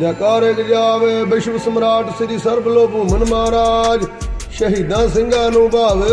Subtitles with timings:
[0.00, 4.06] ਜਕਾਰੇ ਜਾਵੇ ਵਿਸ਼ਵ ਸਮਰਾਟ ਸ੍ਰੀ ਸਰਬਲੋ ਭੂਮਨ ਮਹਾਰਾਜ,
[4.52, 6.08] ਸ਼ਹੀਦਾਂ ਸਿੰਘਾਂ ਨੂੰ ਭਾਵੇ।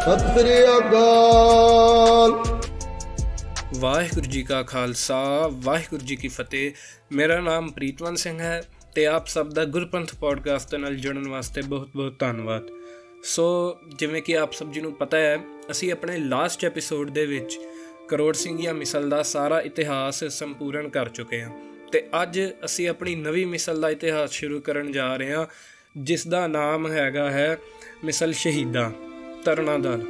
[0.00, 2.32] ਸਤਿ ਸ੍ਰੀ ਅਕਾਲ।
[3.78, 6.72] ਵਾਹਿਗੁਰੂ ਜੀ ਕਾ ਖਾਲਸਾ, ਵਾਹਿਗੁਰੂ ਜੀ ਕੀ ਫਤਿਹ।
[7.12, 8.62] ਮੇਰਾ ਨਾਮ ਪ੍ਰੀਤਵੰਤ ਸਿੰਘ ਹੈ
[8.94, 12.62] ਤੇ ਆਪ ਸਭ ਦਾ ਗੁਰਪੰਥ ਪੋਡਕਾਸਟ ਨਾਲ ਜੁੜਨ ਵਾਸਤੇ ਬਹੁਤ-ਬਹੁਤ ਧੰਨਵਾਦ।
[13.24, 15.38] ਸੋ, ਜਿਵੇਂ ਕਿ ਆਪ ਸਭ ਜੀ ਨੂੰ ਪਤਾ ਹੈ,
[15.70, 17.60] ਅਸੀਂ ਆਪਣੇ ਲਾਸਟ ਐਪੀਸੋਡ ਦੇ ਵਿੱਚ
[18.08, 23.46] ਕਰੋੜ ਸਿੰਘੀਆ ਮਿਸਲ ਦਾ ਸਾਰਾ ਇਤਿਹਾਸ ਸੰਪੂਰਨ ਕਰ ਚੁੱਕੇ ਹਾਂ। ਤੇ ਅੱਜ ਅਸੀਂ ਆਪਣੀ ਨਵੀਂ
[23.46, 25.46] ਮਿਸਲ ਦਾ ਇਤਿਹਾਸ ਸ਼ੁਰੂ ਕਰਨ ਜਾ ਰਹੇ ਹਾਂ,
[25.98, 27.58] ਜਿਸ ਦਾ ਨਾਮ ਹੈਗਾ ਹੈ
[28.04, 28.90] ਮਿਸਲ ਸ਼ਹੀਦਾਂ
[29.44, 30.04] ਤਰਨਾ ਦਲ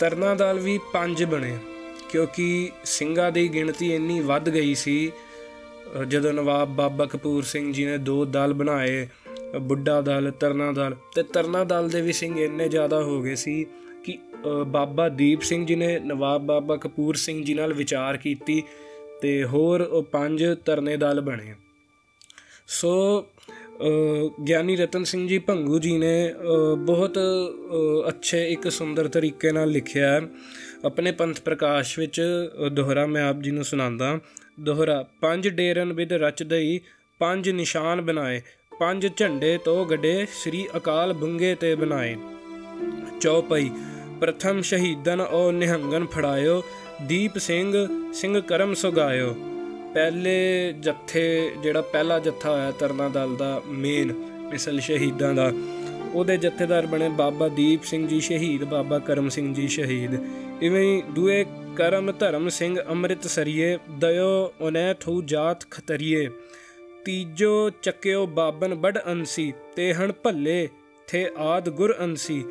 [0.00, 1.56] ਤਰਨਾ ਦਲ ਵੀ ਪੰਜ ਬਣੇ,
[2.10, 5.10] ਕਿਉਂਕਿ ਸਿੰਘਾਂ ਦੀ ਗਿਣਤੀ ਇੰਨੀ ਵੱਧ ਗਈ ਸੀ,
[6.08, 9.06] ਜਦੋਂ ਨਵਾਬ ਬਾਬਾ ਕਪੂਰ ਸਿੰਘ ਜੀ ਨੇ ਦੋ ਦਲ ਬਣਾਏ,
[9.58, 13.64] ਬੁੱਢਾ ਦਲ ਤਰਨਾ ਦਲ ਤੇ ਤਰਨਾ ਦਲ ਦੇ ਵੀ ਸਿੰਘ ਇੰਨੇ ਜ਼ਿਆਦਾ ਹੋ ਗਏ ਸੀ
[14.04, 14.18] ਕਿ
[14.66, 18.62] ਬਾਬਾ ਦੀਪ ਸਿੰਘ ਜੀ ਨੇ, ਨਵਾਬ ਬਾਬਾ ਕਪੂਰ ਸਿੰਘ ਜੀ ਨਾਲ ਵਿਚਾਰ ਕੀਤੀ
[19.20, 21.54] ਤੇ ਹੋਰ ਉਹ ਪੰਜ ਤਰਨੇ ਦਲ ਬਣੇ
[22.68, 22.92] ਸੋ
[24.48, 26.34] ਗਿਆਨੀ ਰਤਨ ਸਿੰਘ ਜੀ ਭੰਗੂ ਜੀ ਨੇ
[26.78, 27.18] ਬਹੁਤ
[28.08, 30.20] ਅੱਛੇ ਇੱਕ ਸੁੰਦਰ ਤਰੀਕੇ ਨਾਲ ਲਿਖਿਆ
[30.84, 32.20] ਆਪਣੇ ਪੰਥ ਪ੍ਰਕਾਸ਼ ਵਿੱਚ
[32.72, 34.18] ਦੋਹਰਾ ਮੈਂ ਆਪ ਜੀ ਨੂੰ ਸੁਣਾਉਂਦਾ।
[34.60, 36.80] ਦੋਹਰਾ, ਪੰਜ ਡੇਰਨ ਵਿਦ ਰਚਦਈ
[37.20, 38.40] ਪੰਜ ਨਿਸ਼ਾਨ ਬਣਾਏ,
[38.80, 42.16] ਪੰਜ ਝੰਡੇ ਤੋਂ ਗੱਡੇ ਸ੍ਰੀ ਅਕਾਲ ਬੁੰਗੇ ਤੇ ਬਣਾਏ।
[43.20, 43.70] ਚੌਪਈ
[44.20, 46.62] ਪ੍ਰਥਮ ਸ਼ਹੀਦਨ ਉਹ ਨਿਹੰਗਨ ਫੜਾਇਓ
[47.06, 49.34] ਦੀਪ ਸਿੰਘ ਸਿੰਘ ਕਰਮ ਸੁਗਾਇਓ
[49.94, 54.12] ਪਹਿਲੇ ਜੱਥੇ, ਜਿਹੜਾ ਪਹਿਲਾ ਜੱਥਾ ਹੋਇਆ ਤਰਨਾ ਦਲ ਦਾ, ਮੇਨ
[54.50, 55.52] ਮਿਸਲ ਸ਼ਹੀਦਾਂ ਦਾ,
[56.14, 60.14] ਉਹਦੇ ਜੱਥੇਦਾਰ ਬਣੇ ਬਾਬਾ ਦੀਪ ਸਿੰਘ ਜੀ ਸ਼ਹੀਦ, ਬਾਬਾ ਕਰਮ ਸਿੰਘ ਜੀ ਸ਼ਹੀਦ।
[60.62, 61.44] ਇਵੇਂ ਹੀ ਦੂਏ
[61.76, 66.28] ਕਰਮ ਧਰਮ ਸਿੰਘ ਅੰਮ੍ਰਿਤ ਸਰੀਏ, ਦਇਓ ਉਹਨੇ ਥੂ ਜਾਤ ਖਤਰੀਏ।
[67.04, 70.68] ਤੀਜੋ ਚੱਕਿਓ ਬਾਬਨ ਬੜ ਅੰਸੀ ਤੇ ਹਣ ਭੱਲੇ,
[71.06, 72.44] ਥੇ ਆਦ ਗੁਰ ਅੰਸੀ।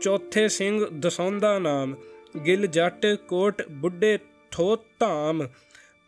[0.00, 1.94] ਚੌਥੇ ਸਿੰਘ ਦਸੌਂਦਾ ਨਾਮ
[2.36, 4.18] ਗਿਲ ਜੱਟ, ਕੋਟ ਬੁੱਢੇ
[4.50, 5.46] ਥੋ ਧਾਮ।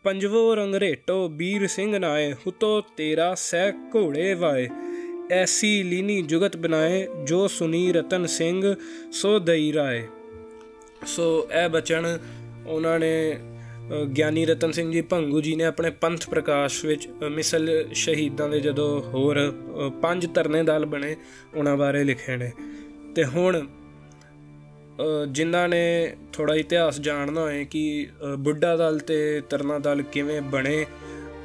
[0.05, 4.67] ਪੰਜਵੋ ਰੰਗਰੇਟੋ ਵੀਰ ਸਿੰਘ ਨਾਏ, ਹੁਤੋ ਤੇਰਾ ਸਹਿ ਘੋੜੇ ਵਾਏ।
[5.31, 8.75] ਐਸੀ ਲੀਨੀ ਜੁਗਤ ਬਣਾਏ, ਜੋ ਸੁਨੀ ਰਤਨ ਸਿੰਘ,
[9.11, 10.03] ਸੋ ਦਈ ਰਾਏ।
[11.05, 12.17] ਸੋ ਇਹ ਬਚਨ
[12.67, 13.39] ਉਹਨਾਂ ਨੇ
[14.17, 19.01] ਗਿਆਨੀ ਰਤਨ ਸਿੰਘ ਜੀ ਭੰਗੂ ਜੀ ਨੇ ਆਪਣੇ ਪੰਥ ਪ੍ਰਕਾਸ਼ ਵਿੱਚ ਮਿਸਲ ਸ਼ਹੀਦਾਂ ਦੇ ਜਦੋਂ
[19.01, 19.39] ਹੋਰ
[20.01, 21.15] ਪੰਜ ਤਰਨੇ ਦਲ ਬਣੇ,
[21.55, 22.51] ਉਹਨਾਂ ਬਾਰੇ ਲਿਖੇ ਨੇ।
[23.15, 23.65] ਤੇ ਹੁਣ
[25.27, 28.07] ਜਿਨ੍ਹਾਂ ਨੇ ਥੋੜਾ ਇਤਿਹਾਸ ਜਾਣਨਾ ਹੋਏ ਕਿ
[28.39, 30.85] ਬੁੱਢਾ ਦਲ ਤੇ ਤਰਨਾ ਦਲ ਕਿਵੇਂ ਬਣੇ,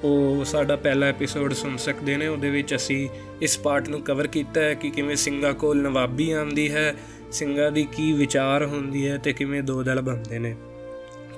[0.05, 3.09] ਉਹ ਸਾਡਾ ਪਹਿਲਾ ਐਪੀਸੋਡ ਸੁਣ ਸਕਦੇ ਨੇ। ਉਹਦੇ ਵਿੱਚ ਅਸੀਂ
[3.43, 6.95] ਇਸ ਪਾਰਟ ਨੂੰ ਕਵਰ ਕੀਤਾ ਹੈ ਕਿ ਕਿਵੇਂ ਸਿੰਘਾਂ ਕੋਲ ਨਵਾਬੀ ਆਉਂਦੀ ਹੈ,
[7.33, 10.55] ਸਿੰਘਾਂ ਦੀ ਕੀ ਵਿਚਾਰ ਹੁੰਦੀ ਹੈ ਤੇ ਕਿਵੇਂ ਦੋ ਦਲ ਬਣਦੇ ਨੇ।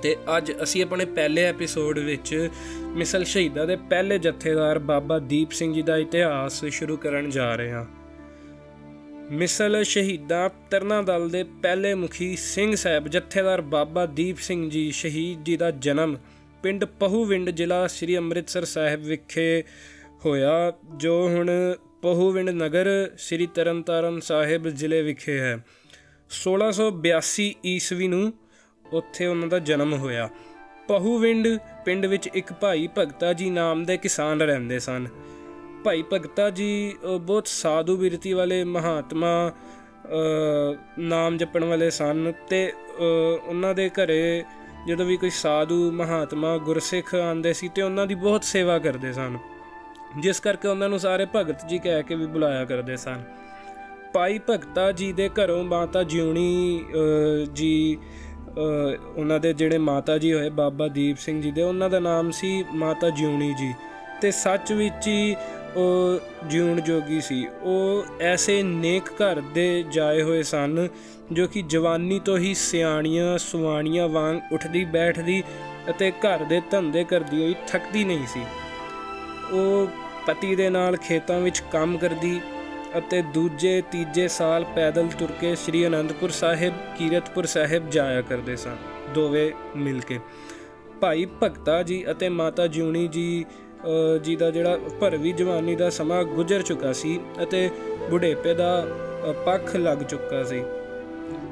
[0.01, 2.49] ਤੇ ਅੱਜ ਅਸੀਂ ਆਪਣੇ ਪਹਿਲੇ ਐਪੀਸੋਡ ਵਿੱਚ
[2.81, 7.71] ਮਿਸਲ ਸ਼ਹੀਦਾਂ ਦੇ ਪਹਿਲੇ ਜਥੇਦਾਰ ਬਾਬਾ ਦੀਪ ਸਿੰਘ ਜੀ ਦਾ ਇਤਿਹਾਸ ਸ਼ੁਰੂ ਕਰਨ ਜਾ ਰਹੇ
[7.71, 7.85] ਹਾਂ।
[9.31, 15.43] ਮਿਸਲ ਸ਼ਹੀਦਾਂ ਤਰਨਾ ਦਲ ਦੇ ਪਹਿਲੇ ਮੁਖੀ ਸਿੰਘ ਸਾਹਿਬ ਜਥੇਦਾਰ ਬਾਬਾ ਦੀਪ ਸਿੰਘ ਜੀ ਸ਼ਹੀਦ
[15.43, 16.17] ਜੀ ਦਾ ਜਨਮ
[16.63, 19.63] ਪਿੰਡ ਪਹੂਵਿੰਡ ਜ਼ਿਲ੍ਹਾ ਸ੍ਰੀ ਅੰਮ੍ਰਿਤਸਰ ਸਾਹਿਬ ਵਿਖੇ
[20.25, 25.57] ਹੋਇਆ, ਜੋ ਹੁਣ ਪਹੂਵਿੰਡ ਨਗਰ ਸ੍ਰੀ ਤਰਨਤਾਰਨ ਸਾਹਿਬ ਜ਼ਿਲ੍ਹੇ ਵਿਖੇ ਹੈ।
[26.29, 28.33] 1682 ਈਸਵੀ ਨੂੰ
[28.93, 30.29] ਉੱਥੇ ਉਹਨਾਂ ਦਾ ਜਨਮ ਹੋਇਆ।
[30.87, 31.47] ਪਹੂਵਿੰਡ
[31.85, 35.07] ਪਿੰਡ ਵਿੱਚ ਇੱਕ ਭਾਈ ਭਗਤਾ ਜੀ ਨਾਮ ਦੇ ਕਿਸਾਨ ਰਹਿੰਦੇ ਸਨ।
[35.83, 39.51] ਭਾਈ ਭਗਤਾ ਜੀ ਬਹੁਤ ਸਾਧੂ ਬਿਰਤੀ ਵਾਲੇ ਮਹਾਤਮਾ
[40.99, 44.43] ਨਾਮ ਜਪਣ ਵਾਲੇ ਸਨ ਤੇ ਉਹਨਾਂ ਦੇ ਘਰੇ
[44.87, 49.37] ਜਦੋਂ ਵੀ ਕੋਈ ਸਾਧੂ ਮਹਾਤਮਾ ਗੁਰਸਿੱਖ ਆਉਂਦੇ ਸੀ ਤੇ ਉਹਨਾਂ ਦੀ ਬਹੁਤ ਸੇਵਾ ਕਰਦੇ ਸਨ।
[50.19, 53.23] ਜਿਸ ਕਰਕੇ ਉਹਨਾਂ ਨੂੰ ਸਾਰੇ ਭਗਤ ਜੀ ਕਹਿ ਕੇ ਵੀ ਬੁਲਾਇਆ ਕਰਦੇ ਸਨ।
[54.13, 56.85] ਭਾਈ ਭਗਤਾ ਜੀ ਦੇ ਘਰੋਂ ਮਾਤਾ ਜਿਉਣੀ
[57.53, 57.97] ਜੀ
[59.15, 62.63] ਉਹਨਾਂ ਦੇ ਜਿਹੜੇ ਮਾਤਾ ਜੀ ਹੋਏ, ਬਾਬਾ ਦੀਪ ਸਿੰਘ ਜੀ ਦੇ, ਉਹਨਾਂ ਦਾ ਨਾਮ ਸੀ
[62.73, 63.73] ਮਾਤਾ ਜਿਉਣੀ ਜੀ।
[64.21, 65.35] ਤੇ ਸੱਚ ਵਿੱਚ ਹੀ
[65.75, 70.87] ਉਹ ਜਿਉਣ ਜੋਗੀ ਸੀ। ਉਹ ਐਸੇ ਨੇਕ ਘਰ ਦੇ ਜਾਏ ਹੋਏ ਸਨ
[71.31, 75.41] ਜੋ ਕਿ ਜਵਾਨੀ ਤੋਂ ਹੀ ਸਿਆਣੀਆਂ ਸੁਆਣੀਆਂ ਵਾਂਗ ਉੱਠਦੀ ਬੈਠਦੀ
[75.89, 78.41] ਅਤੇ ਘਰ ਦੇ ਧੰਦੇ ਕਰਦੀ ਹੋਈ ਥੱਕਦੀ ਨਹੀਂ ਸੀ।
[79.53, 79.87] ਉਹ
[80.27, 82.39] ਪਤੀ ਦੇ ਨਾਲ ਖੇਤਾਂ ਵਿੱਚ ਕੰਮ ਕਰਦੀ
[82.97, 88.75] ਅਤੇ ਦੂਜੇ ਤੀਜੇ ਸਾਲ ਪੈਦਲ ਤੁਰ ਕੇ ਸ੍ਰੀ ਅਨੰਦਪੁਰ ਸਾਹਿਬ, ਕੀਰਤਪੁਰ ਸਾਹਿਬ ਜਾਇਆ ਕਰਦੇ ਸਨ,
[89.13, 90.19] ਦੋਵੇਂ ਮਿਲ ਕੇ।
[91.01, 93.45] ਭਾਈ ਭਗਤਾ ਜੀ ਅਤੇ ਮਾਤਾ ਜੂਣੀ ਜੀ
[94.23, 97.69] ਜੀ ਦਾ ਜਿਹੜਾ ਭਰਵੀ ਜਵਾਨੀ ਦਾ ਸਮਾਂ ਗੁਜ਼ਰ ਚੁੱਕਾ ਸੀ ਅਤੇ
[98.09, 98.87] ਬੁਢੇਪੇ ਦਾ
[99.45, 100.63] ਪੱਖ ਲੱਗ ਚੁੱਕਾ ਸੀ।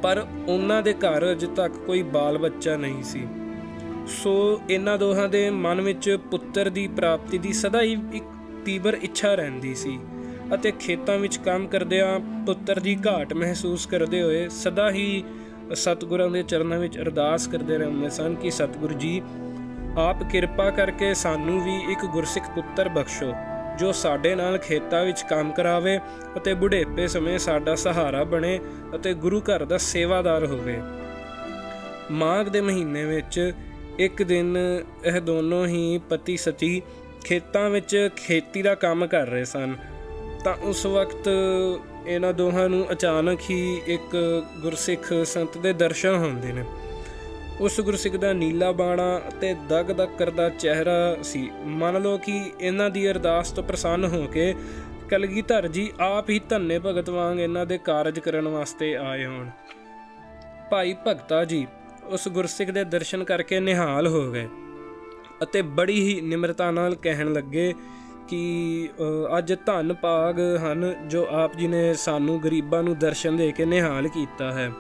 [0.04, 3.28] ਪਰ ਉਹਨਾਂ ਦੇ ਘਰ ਅਜੇ ਤੱਕ ਕੋਈ ਬਾਲ ਬੱਚਾ ਨਹੀਂ ਸੀ।
[4.08, 8.26] ਸੋ ਇਹਨਾਂ ਦੋਹਾਂ ਦੇ ਮਨ ਵਿੱਚ ਪੁੱਤਰ ਦੀ ਪ੍ਰਾਪਤੀ ਦੀ ਸਦਾ ਹੀ ਇੱਕ
[8.66, 10.00] ਤੀਬਰ ਇੱਛਾ ਰਹਿੰਦੀ ਸੀ
[10.54, 15.24] ਅਤੇ ਖੇਤਾਂ ਵਿੱਚ ਕੰਮ ਕਰਦਿਆਂ ਪੁੱਤਰ ਦੀ ਘਾਟ ਮਹਿਸੂਸ ਕਰਦੇ ਹੋਏ ਸਦਾ ਹੀ
[15.74, 19.22] ਸਤਿਗੁਰਾਂ ਦੇ ਚਰਨਾਂ ਵਿੱਚ ਅਰਦਾਸ ਕਰਦੇ ਰਹਿੰਦੇ ਸਨ ਕਿ ਸਤਿਗੁਰੂ ਜੀ
[19.98, 23.34] ਆਪ ਕਿਰਪਾ ਕਰਕੇ ਸਾਨੂੰ ਵੀ ਇੱਕ ਗੁਰਸਿੱਖ ਪੁੱਤਰ ਬਖਸ਼ੋ,
[23.80, 26.00] ਜੋ ਸਾਡੇ ਨਾਲ ਖੇਤਾਂ ਵਿੱਚ ਕੰਮ ਕਰਾਵੇ
[26.38, 28.60] ਅਤੇ ਬੁਢੇਪੇ ਸਮੇਂ ਸਾਡਾ ਸਹਾਰਾ ਬਣੇ
[28.96, 30.80] ਅਤੇ ਗੁਰੂ ਘਰ ਦਾ ਸੇਵਾਦਾਰ ਹੋਵੇ।
[32.12, 33.54] ਮਾਘ ਦੇ ਮਹੀਨੇ ਵਿੱਚ
[34.00, 34.58] ਇੱਕ ਦਿਨ
[35.06, 36.82] ਇਹ ਦੋਨੋਂ ਹੀ ਪਤੀ ਸਤੀ
[37.24, 39.76] ਖੇਤਾਂ ਵਿੱਚ ਖੇਤੀ ਦਾ ਕੰਮ ਕਰ ਰਹੇ ਸਨ।
[40.44, 41.30] ਤਾਂ ਉਸ ਵਕਤ
[42.08, 44.16] ਇਹਨਾਂ ਦੋਹਾਂ ਨੂੰ ਅਚਾਨਕ ਹੀ ਇੱਕ
[44.62, 46.64] ਗੁਰਸਿੱਖ ਸੰਤ ਦੇ ਦਰਸ਼ਨ ਹੁੰਦੇ ਨੇ।
[47.60, 52.90] ਉਸ ਗੁਰਸਿੱਖ ਦਾ ਨੀਲਾ ਬਾਣਾ ਅਤੇ ਦਗ ਦਗ ਕਰਦਾ ਚਿਹਰਾ ਸੀ। ਮੰਨ ਲਓ ਕਿ ਇਹਨਾਂ
[52.90, 54.54] ਦੀ ਅਰਦਾਸ ਤੋਂ ਪ੍ਰਸੰਨ ਹੋ ਕੇ
[55.10, 59.50] ਕਲਗੀਧਰ ਜੀ ਆਪ ਹੀ ਧੰਨੇ ਭਗਤ ਵਾਂਗ ਇਹਨਾਂ ਦੇ ਕਾਰਜ ਕਰਨ ਵਾਸਤੇ ਆਏ ਹੋਣ।
[60.72, 61.66] ਭਾਈ ਭਗਤਾ ਜੀ
[62.08, 64.48] ਉਸ ਗੁਰਸਿੱਖ ਦੇ ਦਰਸ਼ਨ ਕਰਕੇ ਨਿਹਾਲ ਹੋ ਗਏ
[65.44, 67.74] ਅਤੇ ਬੜੀ ਹੀ ਨਿਮਰਤਾ ਨਾਲ ਕਹਿਣ ਲੱਗੇ
[68.30, 68.90] ਕਿ
[69.38, 74.08] ਅੱਜ ਧੰਨ ਭਾਗ ਹਨ ਜੋ ਆਪ ਜੀ ਨੇ ਸਾਨੂੰ ਗਰੀਬਾਂ ਨੂੰ ਦਰਸ਼ਨ ਦੇ ਕੇ ਨਿਹਾਲ
[74.08, 74.72] ਕੀਤਾ ਹੈ।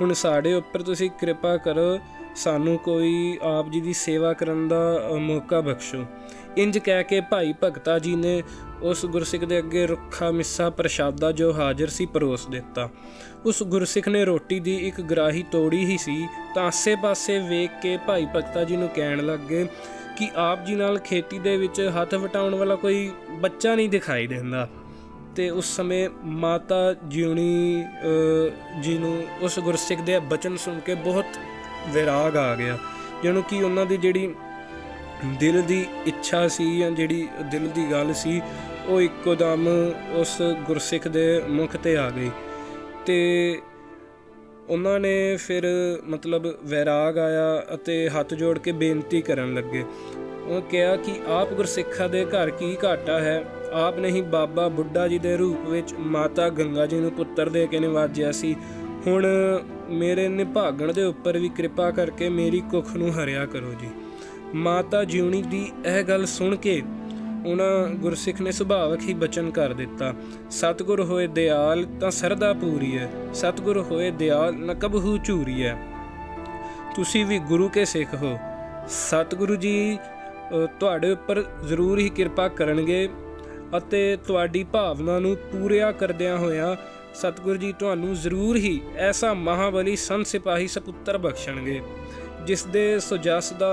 [0.00, 1.98] ਹੁਣ ਸਾਡੇ ਉੱਪਰ ਤੁਸੀਂ ਕਿਰਪਾ ਕਰੋ,
[2.36, 6.04] ਸਾਨੂੰ ਕੋਈ ਆਪ ਜੀ ਦੀ ਸੇਵਾ ਕਰਨ ਦਾ ਮੌਕਾ ਬਖਸ਼ੋ।
[6.56, 8.42] ਇੰਜ ਕਹਿ ਕੇ ਭਾਈ ਭਗਤਾ ਜੀ ਨੇ
[8.82, 12.88] ਉਸ ਗੁਰਸਿੱਖ ਦੇ ਅੱਗੇ ਰੁੱਖਾ ਮਿੱਸਾ ਪ੍ਰਸ਼ਾਦਾ ਜੋ ਹਾਜ਼ਰ ਸੀ ਪਰੋਸ ਦਿੱਤਾ।
[13.46, 18.26] ਉਸ ਗੁਰਸਿੱਖ ਨੇ ਰੋਟੀ ਦੀ ਇੱਕ ਗਰਾਹੀ ਤੋੜੀ ਹੀ ਸੀ, ਤਾਂ ਆਸੇ-ਪਾਸੇ ਵੇਖ ਕੇ ਭਾਈ
[18.36, 19.66] ਭਗਤਾ ਜੀ ਨੂੰ ਕਹਿਣ ਲੱਗੇ
[20.18, 24.68] ਕਿ ਆਪ ਜੀ ਨਾਲ ਖੇਤੀ ਦੇ ਵਿੱਚ ਹੱਥ ਵਟਾਉਣ ਵਾਲਾ ਕੋਈ ਬੱਚਾ ਨਹੀਂ ਦਿਖਾਈ ਦਿੰਦਾ।
[25.36, 27.84] ਤੇ ਉਸ ਸਮੇਂ ਮਾਤਾ ਜਿਉਣੀ
[28.82, 31.38] ਜੀ ਨੂੰ ਉਸ ਗੁਰਸਿੱਖ ਦੇ ਬਚਨ ਸੁਣ ਕੇ ਬਹੁਤ
[31.88, 32.78] ਵਿਰਾਗ ਆ ਗਿਆ।
[33.22, 34.34] ਜਿਹਨੂੰ ਕਿ ਉਹਨਾਂ ਦੀ ਜਿਹੜੀ
[35.40, 38.40] ਦਿਲ ਦੀ ਇੱਛਾ ਸੀ ਜਾਂ ਜਿਹੜੀ ਦਿਲ ਦੀ ਗੱਲ ਸੀ,
[38.86, 39.68] ਉਹ ਇੱਕੋ ਦਮ
[40.14, 42.30] ਉਸ ਗੁਰਸਿੱਖ ਦੇ ਮੁਖ ਤੇ ਆ ਗਈ।
[43.06, 43.60] ਤੇ
[44.68, 45.64] ਉਹਨਾਂ ਨੇ ਫਿਰ
[46.04, 49.84] ਮਤਲਬ ਵੈਰਾਗ ਆਇਆ ਅਤੇ ਹੱਥ ਜੋੜ ਕੇ ਬੇਨਤੀ ਕਰਨ ਲੱਗੇ।
[50.46, 53.44] ਉਹ ਕਿਹਾ ਕਿ ਆਪ ਗੁਰਸਿੱਖਾਂ ਦੇ ਘਰ ਕੀ ਘਾਟਾ ਹੈ?
[53.74, 57.78] ਆਪ ਨਹੀਂ, ਬਾਬਾ ਬੁੱਢਾ ਜੀ ਦੇ ਰੂਪ ਵਿੱਚ ਮਾਤਾ ਗੰਗਾ ਜੀ ਨੂੰ ਪੁੱਤਰ ਦੇ ਕੇ
[57.78, 58.54] ਨਿਵਾਜਿਆ ਸੀ।
[59.06, 59.26] ਹੁਣ
[59.92, 63.88] ਮੇਰੇ ਨਿਭਾਗਣ ਦੇ ਉੱਪਰ ਵੀ ਕਿਰਪਾ ਕਰਕੇ ਮੇਰੀ ਕੁੱਖ ਨੂੰ ਹਰਿਆ ਕਰੋ ਜੀ।
[64.56, 66.82] ਮਾਤਾ ਜਿਉਣੀ ਦੀ ਇਹ ਗੱਲ ਸੁਣ ਕੇ
[67.46, 70.12] ਉਹਨਾਂ ਗੁਰਸਿੱਖ ਨੇ ਸੁਭਾਵਕ ਹੀ ਬਚਨ ਕਰ ਦਿੱਤਾ।
[70.50, 75.76] ਸਤਗੁਰ ਹੋਏ ਦਿਆਲ ਤਾਂ ਸਰਦਾ ਪੂਰੀ ਹੈ ਸਤਗੁਰ ਹੋਏ ਦਿਆਲ ਨ ਕਬਹੂ ਝੂਰੀ ਹੈ
[76.96, 78.36] ਤੁਸੀਂ ਵੀ ਗੁਰੂ ਕੇ ਸਿੱਖ ਹੋ।
[78.88, 79.98] ਸਤਗੁਰੂ ਜੀ
[80.80, 83.08] ਤੁਹਾਡੇ ਉੱਪਰ ਜ਼ਰੂਰ ਹੀ ਕਿਰਪਾ ਕਰਨਗੇ।
[83.78, 86.74] ਅਤੇ ਤੁਹਾਡੀ ਭਾਵਨਾ ਨੂੰ ਪੂਰਿਆ ਕਰਦਿਆਂ ਹੋਇਆਂ
[87.14, 91.80] ਸਤਗੁਰੂ ਜੀ ਤੁਹਾਨੂੰ ਜ਼ਰੂਰ ਹੀ ਐਸਾ ਮਹਾਬਲੀ ਸੰਤ ਸਿਪਾਹੀ ਸਪੁੱਤਰ ਬਖਸ਼ਣਗੇ,
[92.44, 93.72] ਜਿਸ ਦੇ ਸੁਜਸ ਦਾ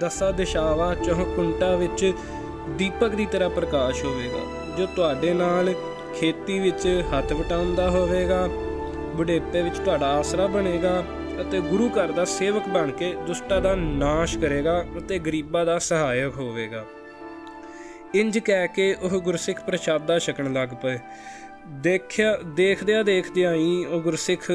[0.00, 2.12] ਦਸਾ ਦਿਸ਼ਾਵਾ ਚੋਹ ਕੁੰਟਾ ਵਿੱਚ
[2.78, 4.40] ਦੀਪਕ ਦੀ ਤਰ੍ਹਾਂ ਪ੍ਰਕਾਸ਼ ਹੋਵੇਗਾ,
[4.78, 5.74] ਜੋ ਤੁਹਾਡੇ ਨਾਲ
[6.20, 8.46] ਖੇਤੀ ਵਿੱਚ ਹੱਥ ਵਟਾਉਂਦਾ ਹੋਵੇਗਾ,
[9.16, 11.02] ਬੁਢੇਪੇ ਵਿੱਚ ਤੁਹਾਡਾ ਆਸਰਾ ਬਣੇਗਾ
[11.40, 16.36] ਅਤੇ ਗੁਰੂ ਘਰ ਦਾ ਸੇਵਕ ਬਣ ਕੇ ਦੁਸ਼ਟਾਂ ਦਾ ਨਾਸ਼ ਕਰੇਗਾ ਅਤੇ ਗਰੀਬਾਂ ਦਾ ਸਹਾਇਕ
[16.36, 16.84] ਹੋਵੇਗਾ।
[18.14, 20.98] ਇੰਜ ਕਹਿ ਕੇ ਉਹ ਗੁਰਸਿੱਖ ਪ੍ਰਸ਼ਾਦਾ ਛਕਣ ਲੱਗ ਪਏ।
[21.82, 24.46] ਦੇਖਿਆ, ਦੇਖਦਿਆਂ ਦੇਖਦਿਆਂ ਹੀ ਉਹ ਗੁਰਸਿੱਖ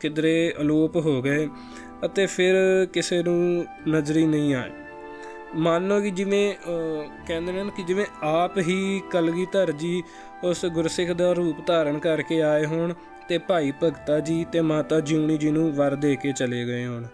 [0.00, 1.48] ਕਿਧਰੇ ਅਲੋਪ ਹੋ ਗਏ
[2.04, 2.54] ਅਤੇ ਫਿਰ
[2.92, 4.70] ਕਿਸੇ ਨੂੰ ਨਜ਼ਰੀ ਨਹੀਂ ਆਏ
[5.54, 6.54] ਮੰਨੋ ਕਿ ਜਿਵੇਂ
[7.26, 10.02] ਕਹਿੰਦੇ ਨੇ ਕਿ ਜਿਵੇਂ ਆਪ ਹੀ ਕਲਗੀਧਰ ਜੀ
[10.44, 12.94] ਉਸ ਗੁਰਸਿੱਖ ਦਾ ਰੂਪ ਧਾਰਨ ਕਰਕੇ ਆਏ ਹੋਣ
[13.28, 17.06] ਤੇ ਭਾਈ ਭਗਤਾ ਜੀ ਤੇ ਮਾਤਾ ਜਿਉਣੀ ਜੀ ਨੂੰ ਵਰ ਦੇ ਕੇ ਚਲੇ ਗਏ ਹੋਣ।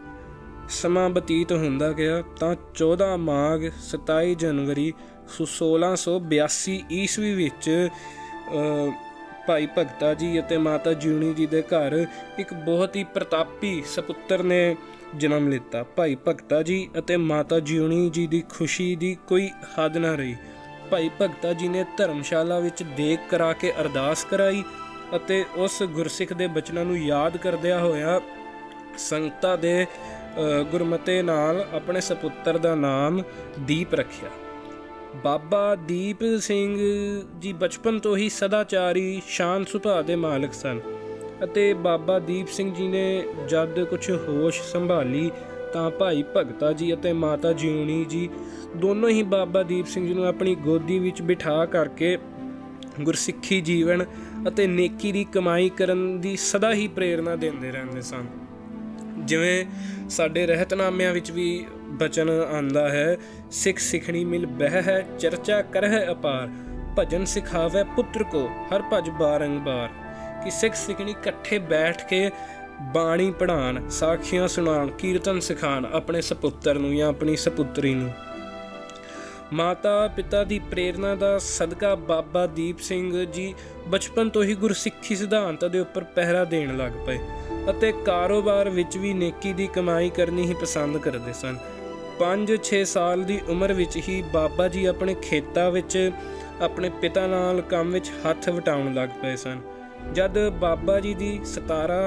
[0.73, 3.59] ਸਮਾਂ ਬਤੀਤ ਹੁੰਦਾ ਗਿਆ ਤਾਂ 14 ਮਾਘ
[3.89, 4.93] 27 ਜਨਵਰੀ
[5.33, 7.69] 1682 ਈਸਵੀ ਵਿੱਚ
[9.47, 11.97] ਭਾਈ ਭਗਤਾ ਜੀ ਅਤੇ ਮਾਤਾ ਜਿਉਣੀ ਜੀ ਦੇ ਘਰ
[12.39, 14.61] ਇੱਕ ਬਹੁਤ ਹੀ ਪ੍ਰਤਾਪੀ ਸੁਪੁੱਤਰ ਨੇ
[15.17, 19.49] ਜਨਮ ਲਿੱਤਾ। ਭਾਈ ਭਗਤਾ ਜੀ ਅਤੇ ਮਾਤਾ ਜਿਉਣੀ ਜੀ ਦੀ ਖੁਸ਼ੀ ਦੀ ਕੋਈ
[19.79, 20.37] ਹੱਦ ਨਾ ਰਹੀ।
[20.91, 24.63] ਭਾਈ ਭਗਤਾ ਜੀ ਨੇ ਧਰਮਸ਼ਾਲਾ ਵਿੱਚ ਦੇਖ ਕਰਾ ਕੇ ਅਰਦਾਸ ਕਰਾਈ
[25.17, 28.21] ਅਤੇ ਉਸ ਗੁਰਸਿੱਖ ਦੇ ਬਚਨਾਂ ਨੂੰ ਯਾਦ ਕਰਦਿਆਂ ਹੋਇਆ
[28.99, 29.87] ਸੰਗਤਾਂ ਦੇ
[30.70, 33.23] ਗੁਰਮਤੇ ਨਾਲ ਆਪਣੇ ਸੁਪੁੱਤਰ ਦਾ ਨਾਮ
[33.61, 34.30] ਦੀਪ ਰੱਖਿਆ।
[35.25, 36.76] ਬਾਬਾ ਦੀਪ ਸਿੰਘ
[37.38, 40.80] ਜੀ ਬਚਪਨ ਤੋਂ ਹੀ ਸਦਾਚਾਰੀ, ਸ਼ਾਨ ਸੁਭਾਅ ਦੇ ਮਾਲਕ ਸਨ
[41.45, 45.30] ਅਤੇ ਬਾਬਾ ਦੀਪ ਸਿੰਘ ਜੀ ਨੇ ਜਦ ਕੁਝ ਹੋਸ਼ ਸੰਭਾਲੀ
[45.73, 48.28] ਤਾਂ ਭਾਈ ਭਗਤਾ ਜੀ ਅਤੇ ਮਾਤਾ ਜਿਉਣੀ ਜੀ
[48.76, 52.18] ਦੋਨੋਂ ਹੀ ਬਾਬਾ ਦੀਪ ਸਿੰਘ ਜੀ ਨੂੰ ਆਪਣੀ ਗੋਦੀ ਵਿੱਚ ਬਿਠਾ ਕਰਕੇ
[53.00, 54.04] ਗੁਰਸਿੱਖੀ ਜੀਵਨ
[54.49, 58.26] ਅਤੇ ਨੇਕੀ ਦੀ ਕਮਾਈ ਕਰਨ ਦੀ ਸਦਾ ਹੀ ਪ੍ਰੇਰਣਾ ਦਿੰਦੇ ਰਹਿੰਦੇ ਸਨ।
[59.25, 59.64] ਜਿਵੇਂ
[60.11, 63.17] ਸਾਡੇ ਰਹਿਤਨਾਮਿਆਂ ਵਿੱਚ ਵੀ ਬਚਨ ਆਂਦਾ ਹੈ,
[63.50, 66.49] ਸਿੱਖ ਸਿਖਣੀ ਮਿਲ ਬਹਿ ਹੈ, ਚਰਚਾ ਕਰਹਿ ਅਪਾਰ,
[66.99, 69.88] ਭਜਨ ਸਿਖਾਵੇ ਪੁੱਤਰ ਕੋ, ਹਰ ਭਜ ਬਾਰੰਗ ਬਾਰ।
[70.45, 72.31] ਕਿ ਸਿੱਖ ਸਿਖਣੀ ਇਕੱਠੇ ਬੈਠ ਕੇ
[72.95, 78.11] ਬਾਣੀ ਪੜਾਣ ਸਾਖੀਆਂ ਸੁਣਾਉਣ, ਕੀਰਤਨ ਸਿਖਾਣ ਆਪਣੇ ਸੁਪੁੱਤਰ ਨੂੰ ਜਾਂ ਆਪਣੀ ਸੁਪੁੱਤਰੀ ਨੂੰ।
[79.52, 83.54] ਮਾਤਾ ਪਿਤਾ ਦੀ ਪ੍ਰੇਰਣਾ ਦਾ ਸਦਕਾ ਬਾਬਾ ਦੀਪ ਸਿੰਘ ਜੀ
[83.88, 87.18] ਬਚਪਨ ਤੋਂ ਹੀ ਗੁਰਸਿੱਖੀ ਸਿਧਾਂਤਾਂ ਦੇ ਉੱਪਰ ਪਹਿਰਾ ਦੇਣ ਲੱਗ ਪਏ
[87.71, 91.59] ਅਤੇ ਕਾਰੋਬਾਰ ਵਿੱਚ ਵੀ ਨੇਕੀ ਦੀ ਕਮਾਈ ਕਰਨੀ ਹੀ ਪਸੰਦ ਕਰਦੇ ਸਨ।
[92.18, 95.99] 5-6 ਸਾਲ ਦੀ ਉਮਰ ਵਿੱਚ ਹੀ ਬਾਬਾ ਜੀ ਆਪਣੇ ਖੇਤਾਂ ਵਿੱਚ,
[96.61, 99.61] ਆਪਣੇ ਪਿਤਾ ਨਾਲ ਕੰਮ ਵਿੱਚ ਹੱਥ ਵਟਾਉਣ ਲੱਗ ਪਏ ਸਨ।
[100.12, 101.99] ਜਦ ਬਾਬਾ ਜੀ ਦੀ 17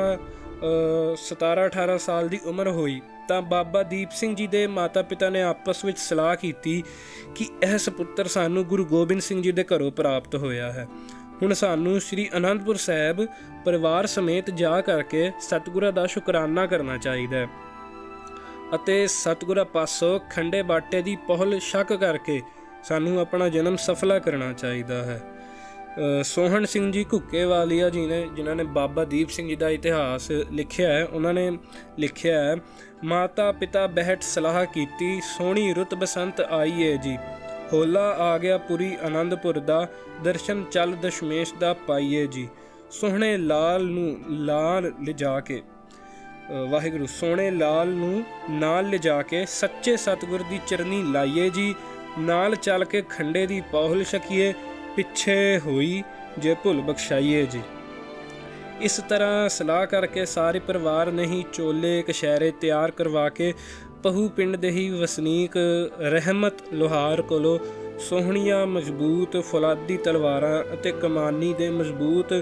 [1.23, 5.99] 17-18 ਸਾਲ ਦੀ ਉਮਰ ਹੋਈ ਤਾਂ ਬਾਬਾ ਦੀਪ ਸਿੰਘ ਜੀ ਦੇ ਮਾਤਾ-ਪਿਤਾ ਨੇ ਆਪਸ ਵਿੱਚ
[5.99, 6.83] ਸਲਾਹ ਕੀਤੀ
[7.35, 10.87] ਕਿ ਇਹ ਸੁਪੁੱਤਰ ਸਾਨੂੰ ਗੁਰੂ ਗੋਬਿੰਦ ਸਿੰਘ ਜੀ ਦੇ ਘਰੋਂ ਪ੍ਰਾਪਤ ਹੋਇਆ ਹੈ।
[11.41, 13.25] ਹੁਣ ਸਾਨੂੰ ਸ੍ਰੀ ਅਨੰਦਪੁਰ ਸਾਹਿਬ
[13.65, 17.47] ਪਰਿਵਾਰ ਸਮੇਤ ਜਾ ਕਰਕੇ ਸਤਿਗੁਰਾਂ ਦਾ ਸ਼ੁਕਰਾਨਾ ਕਰਨਾ ਚਾਹੀਦਾ ਹੈ
[18.75, 22.41] ਅਤੇ ਸਤਿਗੁਰਾਂ ਪਾਸੋਂ ਖੰਡੇ ਬਾਟੇ ਦੀ ਪਹਿਲ ਸ਼ੱਕ ਕਰਕੇ
[22.83, 25.21] ਸਾਨੂੰ ਆਪਣਾ ਜਨਮ ਸਫਲਾ ਕਰਨਾ ਚਾਹੀਦਾ ਹੈ।
[26.25, 30.89] ਸੋਹਣ ਸਿੰਘ ਜੀ ਘੁੱਕੇਵਾਲੀਆ ਜੀ ਨੇ ਜਿਨ੍ਹਾਂ ਨੇ ਬਾਬਾ ਦੀਪ ਸਿੰਘ ਜੀ ਦਾ ਇਤਿਹਾਸ ਲਿਖਿਆ
[30.89, 31.51] ਹੈ, ਉਹਨਾਂ ਨੇ
[31.99, 32.55] ਲਿਖਿਆ ਹੈ,
[33.03, 37.15] ਮਾਤਾ ਪਿਤਾ ਬਹਿਟ ਸਲਾਹ ਕੀਤੀ, ਸੋਹਣੀ ਰੁੱਤ ਬਸੰਤ ਆਈ ਏ ਜੀ।
[37.73, 39.87] ਹੋਲਾ ਆ ਗਿਆ ਪੁਰੀ ਆਨੰਦਪੁਰ ਦਾ,
[40.23, 42.47] ਦਰਸ਼ਨ ਚੱਲ ਦਸ਼ਮੇਸ਼ ਦਾ ਪਾਈਏ ਜੀ।
[42.91, 45.61] ਸੋਹਣੇ ਲਾਲ ਨੂੰ ਲਾਲ ਲਿਜਾ ਕੇ
[46.69, 51.73] ਵਾਹਿਗੁਰੂ, ਸੋਹਣੇ ਲਾਲ ਨੂੰ ਨਾਲ ਲਿਜਾ ਕੇ, ਸੱਚੇ ਸਤਗੁਰ ਦੀ ਚਰਨੀ ਲਾਈਏ ਜੀ।
[52.19, 54.53] ਨਾਲ ਚੱਲ ਕੇ ਖੰਡੇ ਦੀ ਪੌਹਲ ਛਕੀਏ
[54.95, 56.03] ਪਿੱਛੇ ਹੋਈ
[56.37, 57.61] ਜੇ ਭੁੱਲ ਬਖਸ਼ਾਈਏ ਜੀ।
[58.81, 63.53] ਇਸ ਤਰ੍ਹਾਂ ਸਲਾਹ ਕਰਕੇ ਸਾਰੇ ਪਰਿਵਾਰ ਨਹੀਂ ਚੋਲੇ ਕਸ਼ਹਿਰੇ ਤਿਆਰ ਕਰਵਾ ਕੇ
[64.03, 65.57] ਪਹੂ ਪਿੰਡ ਦੇ ਹੀ ਵਸਨੀਕ
[65.99, 67.59] ਰਹਿਮਤ ਲੋਹਾਰ ਕੋਲੋਂ
[67.99, 72.33] ਸੋਹਣੀਆਂ ਮਜ਼ਬੂਤ ਫੁਲਾਦੀ ਤਲਵਾਰਾਂ ਅਤੇ ਕਮਾਨੀ ਦੇ ਮਜ਼ਬੂਤ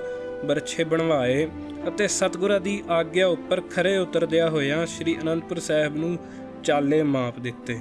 [0.45, 1.47] ਬਰਛੇ ਬਣਵਾਏ
[1.87, 6.17] ਅਤੇ ਸਤਗੁਰਾਂ ਦੀ ਆਗਿਆ ਉੱਪਰ ਖਰੇ ਉਤਰਦਿਆ ਹੋਇਆਂ ਸ੍ਰੀ ਅਨੰਦਪੁਰ ਸਾਹਿਬ ਨੂੰ
[6.63, 7.79] ਚਾਲੇ ਮਾਪ ਦਿੱਤੇ।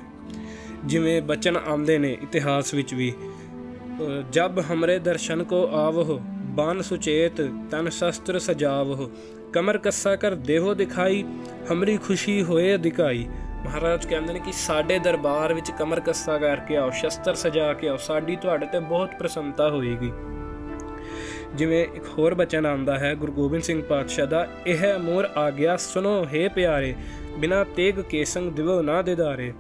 [0.85, 3.13] ਜਿਵੇਂ ਬਚਨ ਆਉਂਦੇ ਨੇ ਇਤਿਹਾਸ ਵਿੱਚ ਵੀ
[4.33, 7.41] ਜਬ ਹਮਰੇ ਦਰਸ਼ਨ ਕੋ ਆਵੋ ਬਾਨ ਸੁਚੇਤ
[7.71, 9.11] ਤਨ ਸ਼ਸਤਰ ਸਜਾਵੋ
[9.53, 11.25] ਕਮਰ ਕੱਸਾ ਕਰ ਦੇਵੋ ਦਿਖਾਈ,
[11.73, 13.27] ਹਮਰੀ ਖੁਸ਼ੀ ਹੋਏ ਅਧਿਕਾਈ
[13.65, 17.97] ਮਹਾਰਾਜ ਕਹਿੰਦੇ ਨੇ ਕਿ ਸਾਡੇ ਦਰਬਾਰ ਵਿੱਚ ਕਮਰ ਕੱਸਾ ਕਰਕੇ ਆਓ, ਸ਼ਸਤਰ ਸਜਾ ਕੇ ਆਓ,
[17.97, 20.13] ਸਾਡੀ ਤੁਹਾਡੇ ਤੇ ਬਹੁਤ ਪ੍ਰਸੰਨਤਾ ਹੋਏਗੀ।
[21.55, 25.77] ਜਿਵੇਂ ਇੱਕ ਹੋਰ ਬਚਨ ਆਉਂਦਾ ਹੈ, ਗੁਰੂ ਗੋਬਿੰਦ ਸਿੰਘ ਪਾਤਸ਼ਾਹ ਦਾ, ਇਹ ਮੋਰ ਆ ਗਿਆ
[25.77, 26.95] ਸੁਨੋ ਹੈ ਪਿਆਰੇ,
[27.39, 29.53] ਬਿਨਾ ਤੇਗ ਕੇ ਸੰਗ ਦਿਵੋ ਨਾ ਦੇਦਾਰੇ।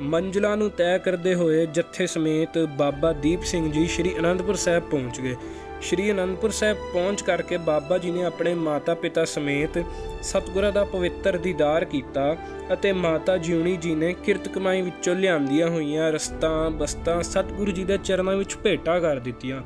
[0.00, 5.20] ਮੰਜ਼ਲਾ ਨੂੰ ਤੈਅ ਕਰਦੇ ਹੋਏ ਜੱਥੇ ਸਮੇਤ ਬਾਬਾ ਦੀਪ ਸਿੰਘ ਜੀ ਸ੍ਰੀ ਅਨੰਦਪੁਰ ਸਾਹਿਬ ਪਹੁੰਚ
[5.20, 5.36] ਗਏ।
[5.82, 9.84] ਸ਼੍ਰੀ ਅਨੰਦਪੁਰ ਸਾਹਿਬ ਪਹੁੰਚ ਕਰਕੇ ਬਾਬਾ ਜੀ ਨੇ ਆਪਣੇ ਮਾਤਾ-ਪਿਤਾ ਸਮੇਤ
[10.22, 12.36] ਸਤਗੁਰਾਂ ਦਾ ਪਵਿੱਤਰ ਦੀਦਾਰ ਕੀਤਾ
[12.72, 17.98] ਅਤੇ ਮਾਤਾ ਜੀਉਣੀ ਜੀ ਨੇ ਕਿਰਤ ਕਮਾਈ ਵਿੱਚੋਂ ਲਿਆਂਦੀਆਂ ਹੋਈਆਂ ਰਸਤਾਂ, ਬਸਤਾਂ ਸਤਗੁਰੂ ਜੀ ਦੇ
[17.98, 19.62] ਚਰਨਾਂ ਵਿੱਚ ਭੇਟਾ ਕਰ ਦਿੱਤੀਆਂ।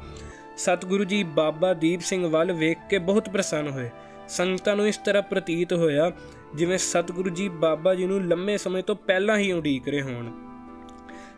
[0.56, 3.90] ਸਤਗੁਰੂ ਜੀ ਬਾਬਾ ਦੀਪ ਸਿੰਘ ਵੱਲ ਵੇਖ ਕੇ ਬਹੁਤ ਪ੍ਰਸੰਨ ਹੋਏ।
[4.28, 6.12] ਸੰਗਤਾਂ ਨੂੰ ਇਸ ਤਰ੍ਹਾਂ ਪ੍ਰਤੀਤ ਹੋਇਆ
[6.54, 10.30] ਜਿਵੇਂ ਸਤਿਗੁਰੂ ਜੀ ਬਾਬਾ ਜੀ ਨੂੰ ਲੰਮੇ ਸਮੇਂ ਤੋਂ ਪਹਿਲਾਂ ਹੀ ਉਡੀਕ ਰਹੇ ਹੋਣ।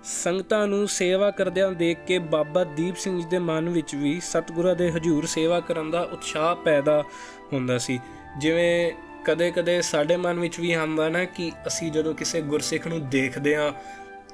[0.05, 4.77] ਸੰਗਤਾਂ ਨੂੰ ਸੇਵਾ ਕਰਦਿਆਂ ਦੇਖ ਕੇ ਬਾਬਾ ਦੀਪ ਸਿੰਘ ਜੀ ਦੇ ਮਨ ਵਿੱਚ ਵੀ ਸਤਿਗੁਰਾਂ
[4.77, 7.05] ਦੇ ਹਜ਼ੂਰ ਸੇਵਾ ਕਰਨ ਦਾ ਉਤਸ਼ਾਹ ਪੈਦਾ
[7.53, 7.99] ਹੁੰਦਾ ਸੀ।
[8.39, 8.93] ਜਿਵੇਂ
[9.25, 13.75] ਕਦੇ-ਕਦੇ ਸਾਡੇ ਮਨ ਵਿੱਚ ਵੀ ਆਉਂਦਾ ਨਾ ਕਿ ਅਸੀਂ ਜਦੋਂ ਕਿਸੇ ਗੁਰਸਿੱਖ ਨੂੰ ਦੇਖਦੇ ਆ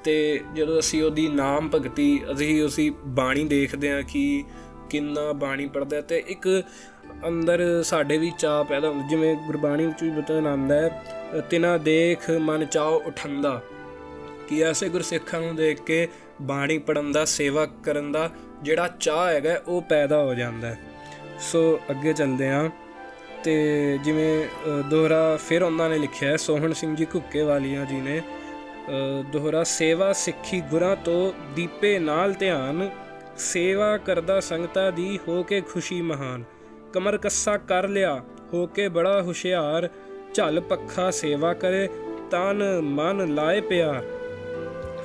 [0.03, 4.43] ਤੇ ਜਦੋਂ ਅਸੀਂ ਉਹਦੀ ਨਾਮ ਭਗਤੀ ਅਸੀਂ ਉਸੇ ਬਾਣੀ ਦੇਖਦੇ ਆ ਕਿ
[4.89, 6.63] ਕਿੰਨਾ ਬਾਣੀ ਪੜਦਾ ਤੇ ਇੱਕ
[7.27, 10.89] ਅੰਦਰ ਸਾਡੇ ਵੀ ਚਾਹ ਪੈਦਾ ਹੁੰਦਾ। ਜਿਵੇਂ ਗੁਰਬਾਣੀ ਵਿੱਚ ਵੀ ਬਤਨ ਆਉਂਦਾ ਹੈ,
[11.49, 13.61] ਤਿਨਾ ਦੇਖ ਮਨ ਚਾਹ ਉਠੰਦਾ।
[14.47, 16.07] ਕਿ ਐਸੇ ਗੁਰਸਿੱਖਾਂ ਨੂੰ ਦੇਖ ਕੇ
[16.41, 18.29] ਬਾਣੀ ਪੜਨ ਦਾ, ਸੇਵਾ ਕਰਨ ਦਾ
[18.63, 20.75] ਜਿਹੜਾ ਚਾਹ ਹੈਗਾ, ਉਹ ਪੈਦਾ ਹੋ ਜਾਂਦਾ
[21.41, 22.69] ਸੋ ਅੱਗੇ ਚੱਲਦੇ ਆਂ
[23.43, 24.45] ਤੇ ਜਿਵੇਂ
[24.89, 28.21] ਦੋਹਰਾ ਫਿਰ ਉਹਨਾਂ ਨੇ ਲਿਖਿਆ ਹੈ, ਸੋਹਣ ਸਿੰਘ ਜੀ ਘੁੱਕੇ ਵਾਲੀਆਂ ਜੀ ਨੇ
[29.31, 32.89] ਦੋਹਰਾ, ਸੇਵਾ ਸਿੱਖੀ ਗੁਰਾਂ ਤੋਂ ਦੀਪੇ ਨਾਲ ਧਿਆਨ,
[33.37, 36.43] ਸੇਵਾ ਕਰਦਾ ਸੰਗਤਾ ਦੀ ਹੋ ਕੇ ਖੁਸ਼ੀ ਮਹਾਨ।
[36.93, 38.21] ਕਮਰ ਕੱਸਾ ਕਰ ਲਿਆ,
[38.53, 39.89] ਹੋ ਕੇ ਬੜਾ ਹੁਸ਼ਿਆਰ,
[40.33, 41.87] ਝਲ ਪੱਖਾ ਸੇਵਾ ਕਰੇ,
[42.31, 44.03] ਤਨ ਮਨ ਲਾਏ ਪਿਆਰ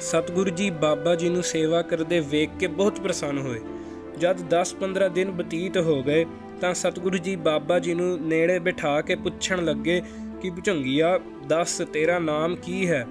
[0.01, 3.61] ਸਤਗੁਰੂ ਜੀ ਬਾਬਾ ਜੀ ਨੂੰ ਸੇਵਾ ਕਰਦੇ ਵੇਖ ਕੇ ਬਹੁਤ ਪ੍ਰਸੰਨ ਹੋਏ।
[4.19, 6.25] ਜਦ 10-15 ਦਿਨ ਬਤੀਤ ਹੋ ਗਏ,
[6.61, 10.03] ਤਾਂ ਸਤਗੁਰੂ ਜੀ ਬਾਬਾ ਜੀ ਨੂੰ ਨੇੜੇ ਬਿਠਾ ਕੇ ਪੁੱਛਣ ਲੱਗੇ
[10.43, 13.07] ਕਿ ਭੁਚੰਗੀਆ ਦੱਸ ਤੇਰਾ ਨਾਮ ਕੀ ਹੈ?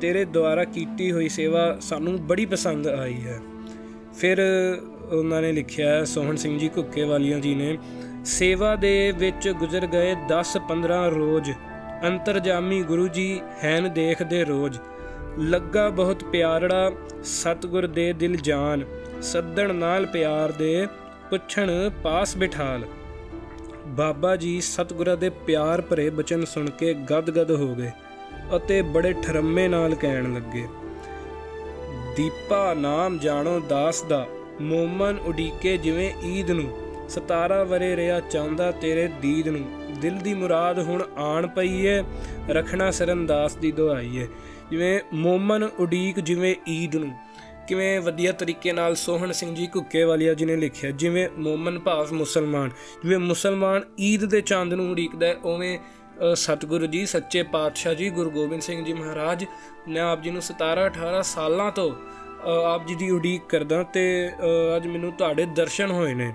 [0.00, 3.40] ਤੇਰੇ ਦੁਆਰਾ ਕੀਤੀ ਹੋਈ ਸੇਵਾ ਸਾਨੂੰ ਬੜੀ ਪਸੰਦ ਆਈ ਹੈ।
[4.14, 4.38] ਫਿਰ
[5.12, 7.78] ਉਹਨਾਂ ਨੇ ਲਿਖਿਆ, ਸੋਹਣ ਸਿੰਘ ਜੀ ਘੁੱਕੇ ਵਾਲੀਆਂ ਜੀ ਨੇ
[8.26, 11.50] ਸੇਵਾ ਦੇ ਵਿੱਚ ਗੁਜ਼ਰ ਗਏ 10-15 ਰੋਜ਼।
[12.06, 14.78] ਅੰਤਰਜਾਮੀ ਗੁਰੂ ਜੀ ਹੈਨ ਦੇਖਦੇ ਰੋਜ਼।
[15.38, 16.92] ਲੱਗਾ ਬਹੁਤ ਪਿਆਰੜਾ
[17.24, 18.84] ਸਤਗੁਰ ਦੇ ਦਿਲ ਜਾਨ।
[19.22, 20.86] ਸੱਦਣ ਨਾਲ ਪਿਆਰ ਦੇ
[21.30, 22.84] ਪੁੱਛਣ ਪਾਸ ਬਿਠਾਲ।
[23.86, 27.90] ਬਾਬਾ ਜੀ ਸਤਗੁਰਾਂ ਦੇ ਪਿਆਰ ਭਰੇ ਬਚਨ ਸੁਣ ਕੇ ਗਦਗਦ ਹੋ ਗਏ
[28.56, 30.66] ਅਤੇ ਬੜੇ ਠਰਮੇ ਨਾਲ ਕਹਿਣ ਲੱਗੇ।
[32.16, 34.26] ਦੀਪਾ ਨਾਮ ਜਾਣੋ ਦਾਸ ਦਾ।
[34.60, 39.64] ਮੋਮਨ ਉਡੀਕੇ ਜਿਵੇਂ ਈਦ ਨੂੰ। 17 ਵਰੇ ਰਿਆ ਚਾਹੁੰਦਾ ਤੇਰੇ ਦੀਦ ਨੂੰ।
[40.00, 42.02] ਦਿਲ ਦੀ ਮੁਰਾਦ ਹੁਣ ਆਣ ਪਈ ਏ
[42.48, 44.26] ਰਖਣਾ ਸਰੰਦਾਸ ਦੀ ਦੁਆਈ ਏ
[44.70, 47.12] ਜਿਵੇਂ ਮੋਮਨ ਉਡੀਕ ਜਿਵੇਂ ਈਦ ਨੂੰ।
[47.68, 52.12] ਕਿਵੇਂ ਵਧੀਆ ਤਰੀਕੇ ਨਾਲ ਸੋਹਣ ਸਿੰਘ ਜੀ ਘੁੱਕੇ ਵਾਲੀਆ ਜੀ ਨੇ ਲਿਖਿਆ, ਜਿਵੇਂ ਮੋਮਨ ਭਾਵ
[52.12, 52.70] ਮੁਸਲਮਾਨ।
[53.02, 55.78] ਜਿਵੇਂ ਮੁਸਲਮਾਨ ਈਦ ਦੇ ਚੰਦ ਨੂੰ ਉਡੀਕਦਾ ਹੈ, ਉਵੇਂ
[56.34, 59.44] ਸਤਿਗੁਰੂ ਜੀ, ਸੱਚੇ ਪਾਤਸ਼ਾਹ ਜੀ, ਗੁਰੂ ਗੋਬਿੰਦ ਸਿੰਘ ਜੀ ਮਹਾਰਾਜ
[59.88, 61.90] ਨੇ ਆਪ ਜੀ ਨੂੰ 17 18 ਸਾਲਾਂ ਤੋਂ
[62.64, 64.30] ਆਪ ਜੀ ਦੀ ਉਡੀਕ ਕਰਦਾ ਤੇ
[64.76, 66.32] ਅੱਜ ਮੈਨੂੰ ਤੁਹਾਡੇ ਦਰਸ਼ਨ ਹੋਏ ਨੇ।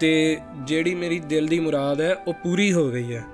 [0.00, 3.24] ਤੇ ਜਿਹੜੀ ਮੇਰੀ ਦਿਲ ਦੀ ਮੁਰਾਦ ਹੈ, ਉਹ ਪੂਰੀ ਹੋ ਗਈ ਹੈ।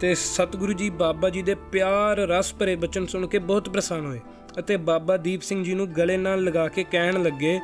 [0.00, 4.20] ਤੇ ਸਤਿਗੁਰੂ ਜੀ ਬਾਬਾ ਜੀ ਦੇ ਪਿਆਰ ਰਸ ਭਰੇ ਬਚਨ ਸੁਣ ਕੇ ਬਹੁਤ ਪ੍ਰਸੰਨ ਹੋਏ
[4.58, 7.60] ਅਤੇ ਬਾਬਾ ਦੀਪ ਸਿੰਘ ਜੀ ਨੂੰ ਗਲੇ ਨਾਲ ਲਗਾ ਕੇ ਕਹਿਣ ਲੱਗੇ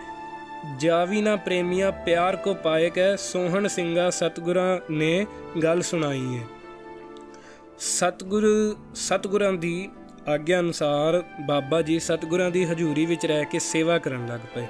[0.78, 5.26] ਜਾਵੀ ਨਾ ਪ੍ਰੇਮੀਆਂ, ਪਿਆਰ ਕੋ ਪਾਏ ਕੈ ਸੋਹਣ ਸਿੰਘਾ, ਸਤਗੁਰਾਂ ਨੇ
[5.62, 6.44] ਗੱਲ ਸੁਣਾਈ ਹੈ
[7.78, 9.88] ਸਤਗੁਰੂ, ਸਤਗੁਰਾਂ ਦੀ
[10.28, 14.66] ਆਗਿਆ ਅਨੁਸਾਰ ਬਾਬਾ ਜੀ ਸਤਗੁਰਾਂ ਦੀ ਹਜ਼ੂਰੀ ਵਿੱਚ ਰਹਿ ਕੇ ਸੇਵਾ ਕਰਨ ਲੱਗ ਪਏ।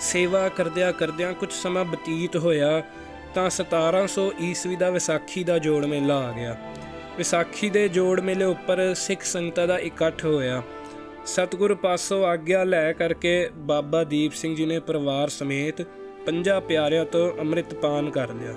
[0.00, 2.82] ਸੇਵਾ ਕਰਦਿਆਂ ਕਰਦਿਆਂ ਕੁਝ ਸਮਾਂ ਬਤੀਤ ਹੋਇਆ
[3.34, 6.56] ਤਾਂ 1700 ਈਸਵੀ ਦਾ ਵਿਸਾਖੀ ਦਾ ਜੋੜ ਮੇਲਾ ਆ ਗਿਆ।
[7.16, 10.62] ਵਿਸਾਖੀ ਦੇ ਜੋੜ ਮੇਲੇ ਉੱਪਰ ਸਿੱਖ ਸੰਗਤਾਂ ਦਾ ਇਕੱਠ ਹੋਇਆ।
[11.26, 15.82] ਸਤਿਗੁਰ ਪਾਸੋਂ ਆਗਿਆ ਲੈ ਕਰਕੇ ਬਾਬਾ ਦੀਪ ਸਿੰਘ ਜੀ ਨੇ ਪਰਿਵਾਰ ਸਮੇਤ
[16.26, 18.54] ਪੰਜਾਂ ਪਿਆਰਿਆਂ ਤੋਂ ਅੰਮ੍ਰਿਤ ਪਾਨ ਕਰ ਲਿਆ।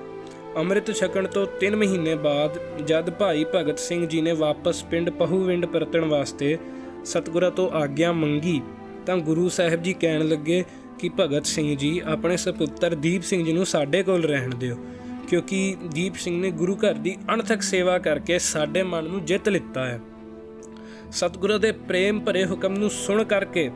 [0.57, 5.65] ਅੰਮ੍ਰਿਤ ਛਕਣ ਤੋਂ 3 ਮਹੀਨੇ ਬਾਅਦ ਜਦ ਭਾਈ ਭਗਤ ਸਿੰਘ ਜੀ ਨੇ ਵਾਪਸ ਪਿੰਡ ਪਹੂਵਿੰਡ
[5.65, 6.57] ਪਰਤਣ ਵਾਸਤੇ
[7.05, 8.61] ਸਤਿਗੁਰਾਂ ਤੋਂ ਆਗਿਆ ਮੰਗੀ
[9.05, 10.63] ਤਾਂ ਗੁਰੂ ਸਾਹਿਬ ਜੀ ਕਹਿਣ ਲੱਗੇ
[10.99, 14.75] ਕਿ ਭਗਤ ਸਿੰਘ ਜੀ ਆਪਣੇ ਸੁਪੁੱਤਰ ਦੀਪ ਸਿੰਘ ਜੀ ਨੂੰ ਸਾਡੇ ਕੋਲ ਰਹਿਣ ਦਿਓ,
[15.29, 19.85] ਕਿਉਂਕਿ ਦੀਪ ਸਿੰਘ ਨੇ ਗੁਰੂ ਘਰ ਦੀ ਅਣਥਕ ਸੇਵਾ ਕਰਕੇ ਸਾਡੇ ਮਨ ਨੂੰ ਜਿੱਤ ਲਿੱਤਾ
[19.85, 19.99] ਹੈ।
[21.11, 23.69] ਸਤਿਗੁਰੂ ਦੇ ਪ੍ਰੇਮ ਭਰੇ ਹੁਕਮ ਨੂੰ ਸੁਣ ਕਰਕੇ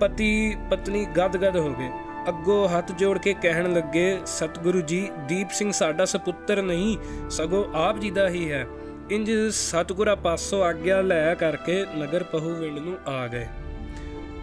[0.00, 1.90] ਪਤੀ ਪਤਨੀ ਗਦਗਦ ਹੋ ਗਏ।
[2.28, 6.96] ਅੱਗੋਂ ਹੱਥ ਜੋੜ ਕੇ ਕਹਿਣ ਲੱਗੇ, ਸਤਿਗੁਰੂ ਜੀ, ਦੀਪ ਸਿੰਘ ਸਾਡਾ ਸੁਪੁੱਤਰ ਨਹੀਂ,
[7.30, 8.66] ਸਗੋਂ ਆਪ ਜੀ ਦਾ ਹੀ ਹੈ।
[9.10, 13.46] ਇੰਜ ਸਤਿਗੁਰਾਂ ਪਾਸੋਂ ਆਗਿਆ ਲੈ ਕਰਕੇ ਨਗਰ ਪਹੂਵਿੰਡ ਨੂੰ ਆ ਗਏ।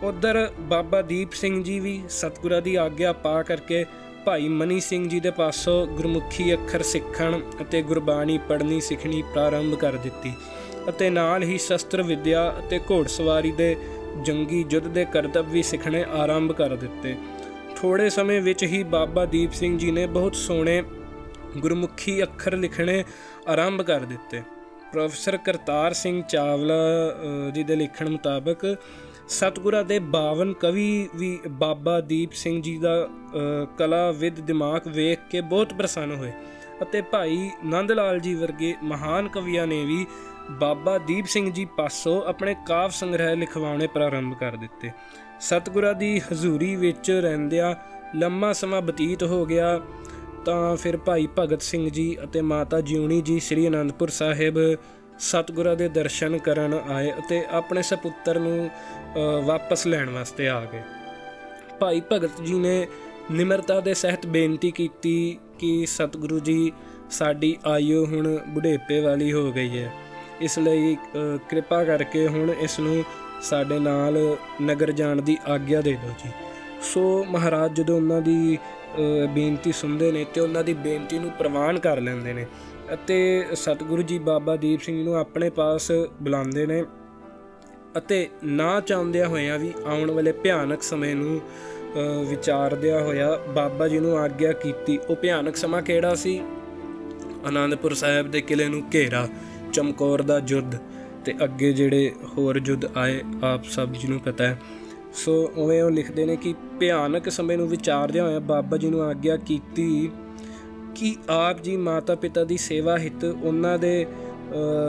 [0.03, 3.85] ਉਧਰ ਬਾਬਾ ਦੀਪ ਸਿੰਘ ਜੀ ਵੀ ਸਤਿਗੁਰਾਂ ਦੀ ਆਗਿਆ ਪਾ ਕਰਕੇ
[4.25, 9.93] ਭਾਈ ਮਨੀ ਸਿੰਘ ਜੀ ਦੇ ਪਾਸੋਂ ਗੁਰਮੁਖੀ ਅੱਖਰ ਸਿੱਖਣ ਅਤੇ ਗੁਰਬਾਣੀ ਪੜ੍ਹਨੀ ਸਿੱਖਣੀ ਪ੍ਰਾਰੰਭ ਕਰ
[9.93, 10.33] ਦਿੱਤੀ
[10.89, 13.75] ਅਤੇ ਨਾਲ ਹੀ ਸ਼ਸਤਰ ਵਿਦਿਆ ਅਤੇ ਘੋੜਸਵਾਰੀ ਦੇ
[14.21, 17.15] ਜੰਗੀ ਯੁੱਧ ਦੇ ਕਰਤੱਵ ਵੀ ਸਿੱਖਣੇ ਆਰੰਭ ਕਰ ਦਿੱਤੇ।
[17.75, 20.83] ਥੋੜੇ ਸਮੇਂ ਵਿੱਚ ਹੀ ਬਾਬਾ ਦੀਪ ਸਿੰਘ ਜੀ ਨੇ ਬਹੁਤ ਸੋਹਣੇ
[21.57, 23.03] ਗੁਰਮੁਖੀ ਅੱਖਰ ਲਿਖਣੇ
[23.47, 24.41] ਆਰੰਭ ਕਰ ਦਿੱਤੇ।
[24.91, 26.73] ਪ੍ਰੋਫੈਸਰ ਕਰਤਾਰ ਸਿੰਘ ਚਾਵਲਾ
[27.51, 28.77] ਜੀ ਦੇ ਲਿਖਣ ਮੁਤਾਬਕ
[29.29, 33.09] ਸਤਗੁਰਾਂ ਦੇ 52 ਕਵੀ ਵੀ ਬਾਬਾ ਦੀਪ ਸਿੰਘ ਜੀ ਦਾ
[33.77, 36.31] ਕਲਾ ਵਿਦ ਦਿਮਾਗ ਵੇਖ ਕੇ ਬਹੁਤ ਪ੍ਰਸੰਨ ਹੋਏ
[36.81, 40.05] ਅਤੇ ਭਾਈ ਨੰਦ ਲਾਲ ਜੀ ਵਰਗੇ ਮਹਾਨ ਕਵੀਆਂ ਨੇ ਵੀ
[40.51, 44.91] ਬਾਬਾ ਦੀਪ ਸਿੰਘ ਜੀ ਪਾਸੋਂ ਆਪਣੇ ਕਾਵ ਸੰਗ੍ਰਹਿ ਲਿਖਵਾਉਣੇ ਪ੍ਰਾਰੰਭ ਕਰ ਦਿੱਤੇ।
[45.39, 47.75] ਸਤਗੁਰਾਂ ਦੀ ਹਜ਼ੂਰੀ ਵਿੱਚ ਰਹਿੰਦਿਆਂ
[48.15, 49.79] ਲੰਮਾ ਸਮਾਂ ਬਤੀਤ ਹੋ ਗਿਆ
[50.45, 54.59] ਤਾਂ ਫਿਰ ਭਾਈ ਭਗਤ ਸਿੰਘ ਜੀ ਅਤੇ ਮਾਤਾ ਜਿਉਣੀ ਜੀ ਸ੍ਰੀ ਅਨੰਦਪੁਰ ਸਾਹਿਬ
[55.19, 58.69] ਸਤਗੁਰਾਂ ਦੇ ਦਰਸ਼ਨ ਕਰਨ ਆਏ ਅਤੇ ਆਪਣੇ ਸੁਪੁੱਤਰ ਨੂੰ
[59.45, 60.81] ਵਾਪਸ ਲੈਣ ਵਾਸਤੇ ਆ ਗਏ।
[61.79, 62.87] ਭਾਈ ਭਗਤ ਜੀ ਨੇ
[63.31, 66.71] ਨਿਮਰਤਾ ਦੇ ਸਹਿਤ ਬੇਨਤੀ ਕੀਤੀ ਕਿ ਸਤਿਗੁਰੂ ਜੀ,
[67.11, 69.91] ਸਾਡੀ ਆਯੂ ਹੁਣ ਬੁਢੇਪੇ ਵਾਲੀ ਹੋ ਗਈ ਹੈ।
[70.41, 70.95] ਇਸ ਲਈ
[71.49, 73.03] ਕਿਰਪਾ ਕਰਕੇ ਹੁਣ ਇਸ ਨੂੰ
[73.41, 74.17] ਸਾਡੇ ਨਾਲ
[74.61, 76.31] ਨਗਰ ਜਾਣ ਦੀ ਆਗਿਆ ਦੇ ਦਿਓ ਜੀ।
[76.83, 78.57] ਸੋ ਮਹਾਰਾਜ ਜਦੋਂ ਉਹਨਾਂ ਦੀ
[79.33, 82.45] ਬੇਨਤੀ ਸੁਣਦੇ ਨੇ ਤੇ ਉਹਨਾਂ ਦੀ ਬੇਨਤੀ ਨੂੰ ਪ੍ਰਵਾਨ ਕਰ ਲੈਂਦੇ ਨੇ
[82.93, 86.83] ਅਤੇ ਸਤਿਗੁਰੂ ਜੀ ਬਾਬਾ ਦੀਪ ਸਿੰਘ ਨੂੰ ਆਪਣੇ ਪਾਸ ਬੁਲਾਉਂਦੇ ਨੇ।
[87.97, 91.39] ਅਤੇ ਨਾ ਚਾਹੁੰਦਿਆਂ ਹੋਇਆਂ ਵੀ ਆਉਣ ਵਾਲੇ ਭਿਆਨਕ ਸਮੇਂ ਨੂੰ
[92.29, 96.39] ਵਿਚਾਰਦਿਆਂ ਹੋਇਆ ਬਾਬਾ ਜੀ ਨੂੰ ਆਗਿਆ ਕੀਤੀ। ਉਹ ਭਿਆਨਕ ਸਮਾਂ ਕਿਹੜਾ ਸੀ?
[97.47, 99.27] ਆਨੰਦਪੁਰ ਸਾਹਿਬ ਦੇ ਕਿਲੇ ਨੂੰ ਘੇਰਾ,
[99.73, 100.75] ਚਮਕੌਰ ਦਾ ਯੁੱਧ
[101.25, 104.59] ਤੇ ਅੱਗੇ ਜਿਹੜੇ ਹੋਰ ਯੁੱਧ ਆਏ, ਆਪ ਸਭ ਜੀ ਨੂੰ ਪਤਾ ਹੈ।
[105.13, 109.37] ਸੋ ਉਵੇਂ ਉਹ ਲਿਖਦੇ ਨੇ ਕਿ ਭਿਆਨਕ ਸਮੇਂ ਨੂੰ ਵਿਚਾਰਦਿਆਂ ਹੋਇਆ ਬਾਬਾ ਜੀ ਨੂੰ ਆਗਿਆ
[109.37, 110.09] ਕੀਤੀ
[110.95, 114.05] ਕਿ ਆਪ ਜੀ ਮਾਤਾ ਪਿਤਾ ਦੀ ਸੇਵਾ ਹਿੱਤ ਉਹਨਾਂ ਦੇ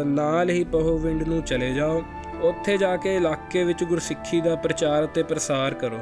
[0.06, 2.02] ਨਾਲ ਹੀ ਪਹੋਵਿੰਡ ਨੂੰ ਚਲੇ ਜਾਓ।
[2.42, 5.98] ਉੱਥੇ ਜਾ ਕੇ ਇਲਾਕੇ ਵਿੱਚ ਗੁਰਸਿੱਖੀ ਦਾ ਪ੍ਰਚਾਰ ਅਤੇ ਪ੍ਰਸਾਰ ਕਰੋ।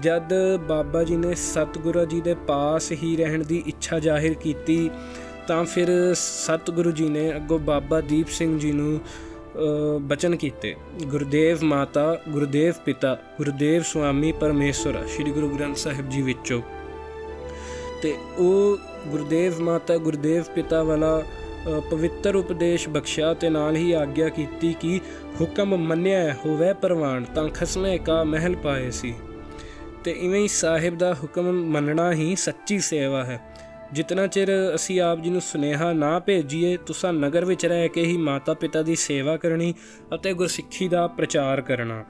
[0.00, 0.32] ਜਦ
[0.68, 4.90] ਬਾਬਾ ਜੀ ਨੇ ਸਤਿਗੁਰੂ ਜੀ ਦੇ ਪਾਸ ਹੀ ਰਹਿਣ ਦੀ ਇੱਛਾ ਜ਼ਾਹਿਰ ਕੀਤੀ,
[5.48, 9.00] ਤਾਂ ਫਿਰ ਸਤਿਗੁਰੂ ਜੀ ਨੇ ਅੱਗੋਂ ਬਾਬਾ ਦੀਪ ਸਿੰਘ ਜੀ ਨੂੰ
[10.02, 10.74] ਬਚਨ ਕੀਤੇ।
[11.04, 16.60] ਗੁਰਦੇਵ ਮਾਤਾ, ਗੁਰਦੇਵ ਪਿਤਾ, ਗੁਰਦੇਵ ਸੁਆਮੀ ਪਰਮੇਸ਼ਰ ਸ੍ਰੀ ਗੁਰੂ ਗ੍ਰੰਥ ਸਾਹਿਬ ਜੀ ਵਿੱਚੋਂ।
[18.02, 21.22] ਤੇ ਉਹ ਗੁਰਦੇਵ ਮਾਤਾ, ਗੁਰਦੇਵ ਪਿਤਾ ਵਾਲਾ
[21.90, 25.00] ਪਵਿੱਤਰ ਉਪਦੇਸ਼ ਬਖਸ਼ਿਆ ਤੇ ਨਾਲ ਹੀ ਆਗਿਆ ਕੀਤੀ ਕਿ
[25.40, 29.14] ਹੁਕਮ ਮੰਨਿਆ ਹੋਵੇ ਪ੍ਰਵਾਨ, ਤਾਂ ਖਸਮੇ ਕਾ ਮਹਿਲ ਪਾਏ ਸੀ।
[30.04, 33.40] ਤੇ ਇਵੇਂ ਹੀ ਸਾਹਿਬ ਦਾ ਹੁਕਮ ਮੰਨਣਾ ਹੀ ਸੱਚੀ ਸੇਵਾ ਹੈ।
[33.92, 38.16] ਜਿਤਨਾ ਚਿਰ ਅਸੀਂ ਆਪ ਜੀ ਨੂੰ ਸੁਨੇਹਾ ਨਾ ਭੇਜੀਏ, ਤੁਸੀਂ ਨਗਰ ਵਿੱਚ ਰਹਿ ਕੇ ਹੀ
[38.16, 39.74] ਮਾਤਾ ਪਿਤਾ ਦੀ ਸੇਵਾ ਕਰਨੀ
[40.14, 42.04] ਅਤੇ ਗੁਰਸਿੱਖੀ ਦਾ ਪ੍ਰਚਾਰ ਕਰਨਾ।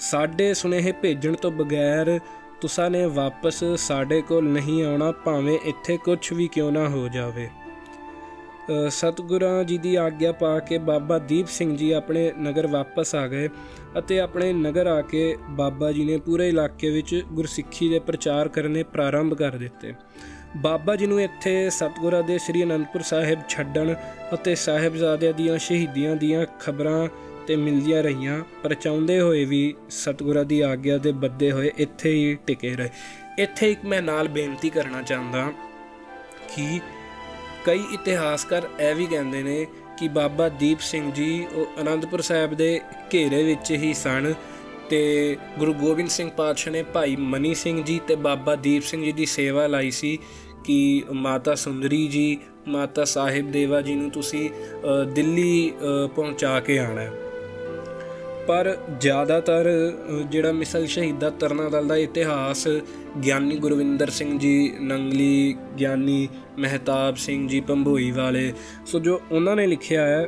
[0.00, 2.20] ਸਾਡੇ ਸੁਨੇਹੇ ਭੇਜਣ ਤੋਂ ਬਗੈਰ
[2.60, 7.48] ਤੁਸੀਂ ਨੇ ਵਾਪਸ ਸਾਡੇ ਕੋਲ ਨਹੀਂ ਆਉਣਾ, ਭਾਵੇਂ ਇੱਥੇ ਕੁਝ ਵੀ ਕਿਉਂ ਨਾ ਹੋ ਜਾਵੇ।
[8.88, 13.48] ਸਤਗੁਰਾਂ ਜੀ ਦੀ ਆਗਿਆ ਪਾ ਕੇ ਬਾਬਾ ਦੀਪ ਸਿੰਘ ਜੀ ਆਪਣੇ ਨਗਰ ਵਾਪਸ ਆ ਗਏ
[13.98, 18.82] ਅਤੇ ਆਪਣੇ ਨਗਰ ਆ ਕੇ ਬਾਬਾ ਜੀ ਨੇ ਪੂਰੇ ਇਲਾਕੇ ਵਿੱਚ ਗੁਰਸਿੱਖੀ ਦੇ ਪ੍ਰਚਾਰ ਕਰਨੇ
[18.82, 19.92] ਪ੍ਰਾਰੰਭ ਕਰ ਦਿੱਤੇ।
[20.56, 23.94] ਬਾਬਾ ਜੀ ਨੂੰ ਇੱਥੇ ਸਤਗੁਰਾਂ ਦੇ ਸ੍ਰੀ ਅਨੰਦਪੁਰ ਸਾਹਿਬ ਛੱਡਣ
[24.34, 27.08] ਅਤੇ ਸਾਹਿਬਜ਼ਾਦਿਆਂ ਦੀਆਂ ਸ਼ਹੀਦੀਆਂ ਦੀਆਂ ਖਬਰਾਂ
[27.46, 32.34] ਤੇ ਮਿਲਦੀਆਂ ਰਹੀਆਂ ਪਰ ਚਾਹੁੰਦੇ ਹੋਏ ਵੀ ਸਤਗੁਰਾਂ ਦੀ ਆਗਿਆ ਦੇ ਬੱਦੇ ਹੋਏ ਇੱਥੇ ਹੀ
[32.46, 32.90] ਟਿਕੇ ਰਹੇ।
[33.38, 35.52] ਇੱਥੇ ਇੱਕ ਮੈਂ ਨਾਲ ਬੇਨਤੀ ਕਰਨਾ ਚਾਹੁੰਦਾ
[36.56, 36.80] ਕਿ
[37.64, 39.66] ਕਈ ਇਤਿਹਾਸਕਾਰ ਇਹ ਵੀ ਕਹਿੰਦੇ ਨੇ
[39.98, 42.80] ਕਿ ਬਾਬਾ ਦੀਪ ਸਿੰਘ ਜੀ ਉਹ ਅਨੰਦਪੁਰ ਸਾਹਿਬ ਦੇ
[43.14, 44.34] ਘੇਰੇ ਵਿੱਚ ਹੀ ਸਨ
[44.90, 49.12] ਤੇ ਗੁਰੂ ਗੋਬਿੰਦ ਸਿੰਘ ਪਾਤਸ਼ਾਹ ਨੇ ਭਾਈ ਮਨੀ ਸਿੰਘ ਜੀ ਤੇ ਬਾਬਾ ਦੀਪ ਸਿੰਘ ਜੀ
[49.12, 50.18] ਦੀ ਸੇਵਾ ਲਈ ਸੀ
[50.64, 54.50] ਕਿ ਮਾਤਾ ਸੁੰਦਰੀ ਜੀ, ਮਾਤਾ ਸਾਹਿਬ ਦੇਵਾ ਜੀ ਨੂੰ ਤੁਸੀਂ
[55.14, 55.72] ਦਿੱਲੀ
[56.16, 57.12] ਪਹੁੰਚਾ ਕੇ ਆਣਾ ਹੈ।
[58.48, 59.68] ਪਰ ਜ਼ਿਆਦਾਤਰ
[60.30, 62.66] ਜਿਹੜਾ ਮਿਸਲ ਸ਼ਹੀਦਾ ਤਰਨਾ ਦਲ ਦਾ ਇਤਿਹਾਸ,
[63.24, 68.52] ਗਿਆਨੀ ਗੁਰਵਿੰਦਰ ਸਿੰਘ ਜੀ, ਨੰਗਲੀ, ਗਿਆਨੀ ਮਹਿਤਾਬ ਸਿੰਘ ਜੀ ਪੰਭੋਈ ਵਾਲੇ,
[68.86, 70.26] ਸੋ ਜੋ ਉਹਨਾਂ ਨੇ ਲਿਖਿਆ ਹੈ,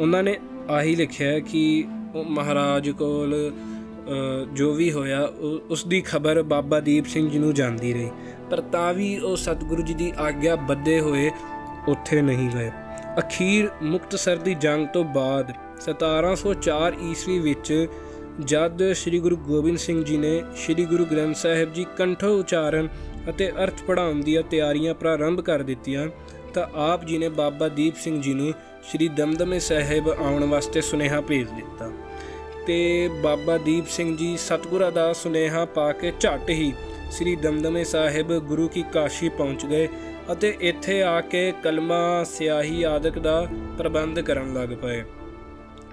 [0.00, 0.36] ਉਹਨਾਂ ਨੇ
[0.70, 3.34] ਆਹੀ ਲਿਖਿਆ ਹੈ ਕਿ ਉਹ ਮਹਾਰਾਜ ਕੋਲ
[4.52, 5.28] ਜੋ ਵੀ ਹੋਇਆ
[5.70, 8.10] ਉਸ ਦੀ ਖਬਰ ਬਾਬਾ ਦੀਪ ਸਿੰਘ ਜੀ ਨੂੰ ਜਾਂਦੀ ਰਹੀ।
[8.50, 11.30] ਪਰ ਤਾਂ ਵੀ ਉਹ ਸਤਿਗੁਰੂ ਜੀ ਦੀ ਆਗਿਆ ਬੱਦੇ ਹੋਏ,
[11.88, 12.70] ਉੱਥੇ ਨਹੀਂ ਗਏ।
[13.18, 17.88] ਅਖੀਰ ਮੁਕਤਸਰ ਦੀ ਜੰਗ ਤੋਂ ਬਾਅਦ 1704 ਈਸਵੀ ਵਿੱਚ
[18.44, 22.88] ਜਦ ਸ੍ਰੀ ਗੁਰੂ ਗੋਬਿੰਦ ਸਿੰਘ ਜੀ ਨੇ ਸ੍ਰੀ ਗੁਰੂ ਗ੍ਰੰਥ ਸਾਹਿਬ ਜੀ ਕੰਠੋ ਉਚਾਰਨ
[23.28, 26.08] ਅਤੇ ਅਰਥ ਪੜਾਉਣ ਦੀਆਂ ਤਿਆਰੀਆਂ ਪ੍ਰਾਰੰਭ ਕਰ ਦਿੱਤੀਆਂ,
[26.54, 28.52] ਤਾਂ ਆਪ ਜੀ ਨੇ ਬਾਬਾ ਦੀਪ ਸਿੰਘ ਜੀ ਨੂੰ
[28.90, 31.90] ਸ੍ਰੀ ਦਮਦਮੇ ਸਾਹਿਬ ਆਉਣ ਵਾਸਤੇ ਸੁਨੇਹਾ ਭੇਜ ਦਿੱਤਾ।
[32.66, 36.72] ਤੇ ਬਾਬਾ ਦੀਪ ਸਿੰਘ ਜੀ ਸਤਗੁਰਾਂ ਦਾ ਸੁਨੇਹਾ ਪਾ ਕੇ ਝੱਟ ਹੀ
[37.10, 39.88] ਸ੍ਰੀ ਦਮਦਮੇ ਸਾਹਿਬ ਗੁਰੂ ਕੀ ਕਾਸ਼ੀ ਪਹੁੰਚ ਗਏ
[40.32, 43.46] ਅਤੇ ਇੱਥੇ ਆ ਕੇ ਕਲਮਾ, ਸਿਆਹੀ ਆਦਿਕ ਦਾ
[43.78, 45.04] ਪ੍ਰਬੰਧ ਕਰਨ ਲੱਗ ਪਏ।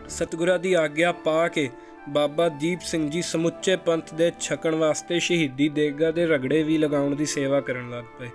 [0.10, 1.70] ਸਤਗੁਰਾਂ ਦੀ ਆਗਿਆ ਪਾ ਕੇ
[2.10, 7.16] ਬਾਬਾ ਦੀਪ ਸਿੰਘ ਜੀ ਸਮੁੱਚੇ ਪੰਥ ਦੇ ਛਕਣ ਵਾਸਤੇ ਸ਼ਹੀਦੀ ਦੇਗਾ ਦੇ ਰਗੜੇ ਵੀ ਲਗਾਉਣ
[7.16, 8.30] ਦੀ ਸੇਵਾ ਕਰਨ ਲੱਗ ਪਏ।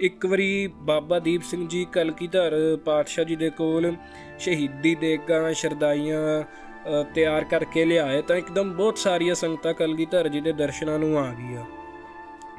[0.00, 3.94] ਇੱਕ ਵਾਰੀ ਬਾਬਾ ਦੀਪ ਸਿੰਘ ਜੀ ਕਲਕੀਧਰ ਪਾਤਸ਼ਾਹ ਜੀ ਦੇ ਕੋਲ
[4.38, 6.42] ਸ਼ਹੀਦੀ ਦੇਗਾ ਸ਼ਰਦਾਈਆਂ
[7.14, 11.64] ਤਿਆਰ ਕਰਕੇ ਲਿਆਏ ਤਾਂ ਇੱਕਦਮ ਬਹੁਤ ਸਾਰੀਆਂ ਸੰਗਤਾਂ ਕਲਗੀਧਰ ਜੀ ਦੇ ਦਰਸ਼ਨਾਂ ਨੂੰ ਆ ਗਈਆਂ।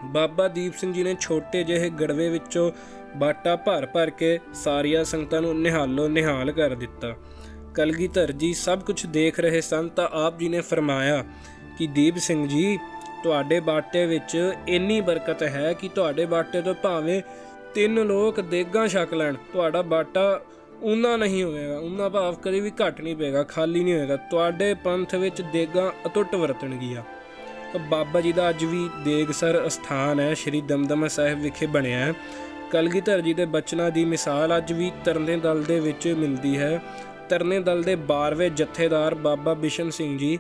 [0.06, 2.72] ਬਾਬਾ ਦੀਪ ਸਿੰਘ ਜੀ ਨੇ ਛੋਟੇ ਜਿਹੇ ਗੜਵੇ ਵਿੱਚੋਂ
[3.18, 7.16] ਬਾਟਾ ਭਰ ਭਰ ਕੇ ਸਾਰੀਆਂ ਸੰਗਤਾਂ ਨੂੰ ਨਿਹਾਲੋ ਨਿਹਾਲ ਕਰ ਦਿੱਤਾ।
[7.78, 11.24] ਕਲਗੀਧਰ ਜੀ ਸਭ ਕੁਝ ਦੇਖ ਰਹੇ ਸਨ ਤਾਂ ਆਪ ਜੀ ਨੇ ਫਰਮਾਇਆ
[11.78, 12.78] ਕਿ ਦੀਪ ਸਿੰਘ ਜੀ,
[13.24, 17.22] ਤੁਹਾਡੇ ਬਾਟੇ ਵਿੱਚ ਇੰਨੀ ਬਰਕਤ ਹੈ ਕਿ ਤੁਹਾਡੇ ਬਾਟੇ ਤੋਂ ਭਾਵੇਂ
[17.76, 20.42] ਤਿੰਨ ਲੋਕ ਦੇਗਾਂ ਛਕ ਲੈਣ, ਤੁਹਾਡਾ ਬਾਟਾ
[20.82, 25.16] ਉਹਨਾਂ ਨਹੀਂ ਹੋਵੇਗਾ ਉਹਨਾਂ ਭਾਵ ਕਦੇ ਵੀ ਘਟ ਨਹੀਂ ਪਏਗਾ, ਖਾਲੀ ਨਹੀਂ ਹੋਏਗਾ ਤੁਹਾਡੇ ਪੰਥ
[25.16, 27.04] ਵਿੱਚ ਦੇਗਾਂ ਅਟੁੱਟ ਵਰਤਣਗੀਆਂ।
[27.90, 32.14] ਬਾਬਾ ਜੀ ਦਾ ਅੱਜ ਵੀ ਦੇਗਸਰ ਅਸਥਾਨ ਹੈ, ਸ਼੍ਰੀ ਦਮਦਮਾ ਸਾਹਿਬ ਵਿਖੇ ਬਣਿਆ ਹੈ।
[32.72, 36.82] ਕਲਗੀਧਰ ਜੀ ਦੇ ਬਚਨਾਂ ਦੀ ਮਿਸਾਲ ਅੱਜ ਵੀ ਤਰਨੇ ਦਲ ਦੇ ਵਿੱਚ ਮਿਲਦੀ ਹੈ।
[37.30, 40.38] ਤਰਨੇ ਦਲ ਦੇ 12ਵੇਂ ਜਥੇਦਾਰ ਬਾਬਾ ਬਿਸ਼ਨ ਸਿੰਘ ਜੀ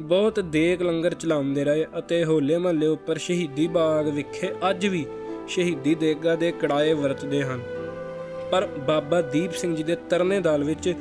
[0.00, 5.06] ਬਹੁਤ ਦੇਗ ਲੰਗਰ ਚਲਾਉਂਦੇ ਰਹੇ ਅਤੇ ਹੋਲੇ ਮਹੱਲੇ ਉੱਪਰ ਸ਼ਹੀਦੀ ਬਾਗ ਵਿਖੇ ਅੱਜ ਵੀ
[5.48, 7.60] ਸ਼ਹੀਦੀ ਦੇਗਾ ਦੇ ਕੜਾਏ ਵਰਤਦੇ ਹਨ।
[8.52, 10.94] ਪਰ ਬਾਬਾ ਦੀਪ ਸਿੰਘ ਜੀ ਦੇ ਤਰਨੇ ਦਲ ਵਿੱਚ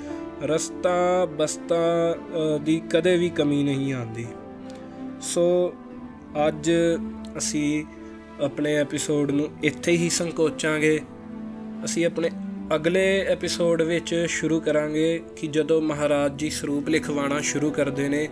[0.43, 2.15] ਰਸਤਾ ਬਸਤਾ
[2.61, 4.25] ਦੀ ਕਦੇ ਵੀ ਕਮੀ ਨਹੀਂ ਆਉਂਦੀ।
[5.21, 5.73] ਸੋ
[6.47, 6.71] ਅੱਜ
[7.37, 7.85] ਅਸੀਂ
[8.43, 10.99] ਆਪਣੇ ਐਪੀਸੋਡ ਨੂੰ ਇੱਥੇ ਹੀ ਸੰਕੋਚਾਂਗੇ।
[11.85, 12.29] ਅਸੀਂ ਆਪਣੇ
[12.75, 18.27] ਅਗਲੇ ਐਪੀਸੋਡ ਵਿੱਚ ਸ਼ੁਰੂ ਕਰਾਂਗੇ ਕਿ ਜਦੋਂ ਮਹਾਰਾਜ ਜੀ ਸਰੂਪ ਲਿਖਵਾਣਾ ਸ਼ੁਰੂ ਕਰਦੇ ਨੇ,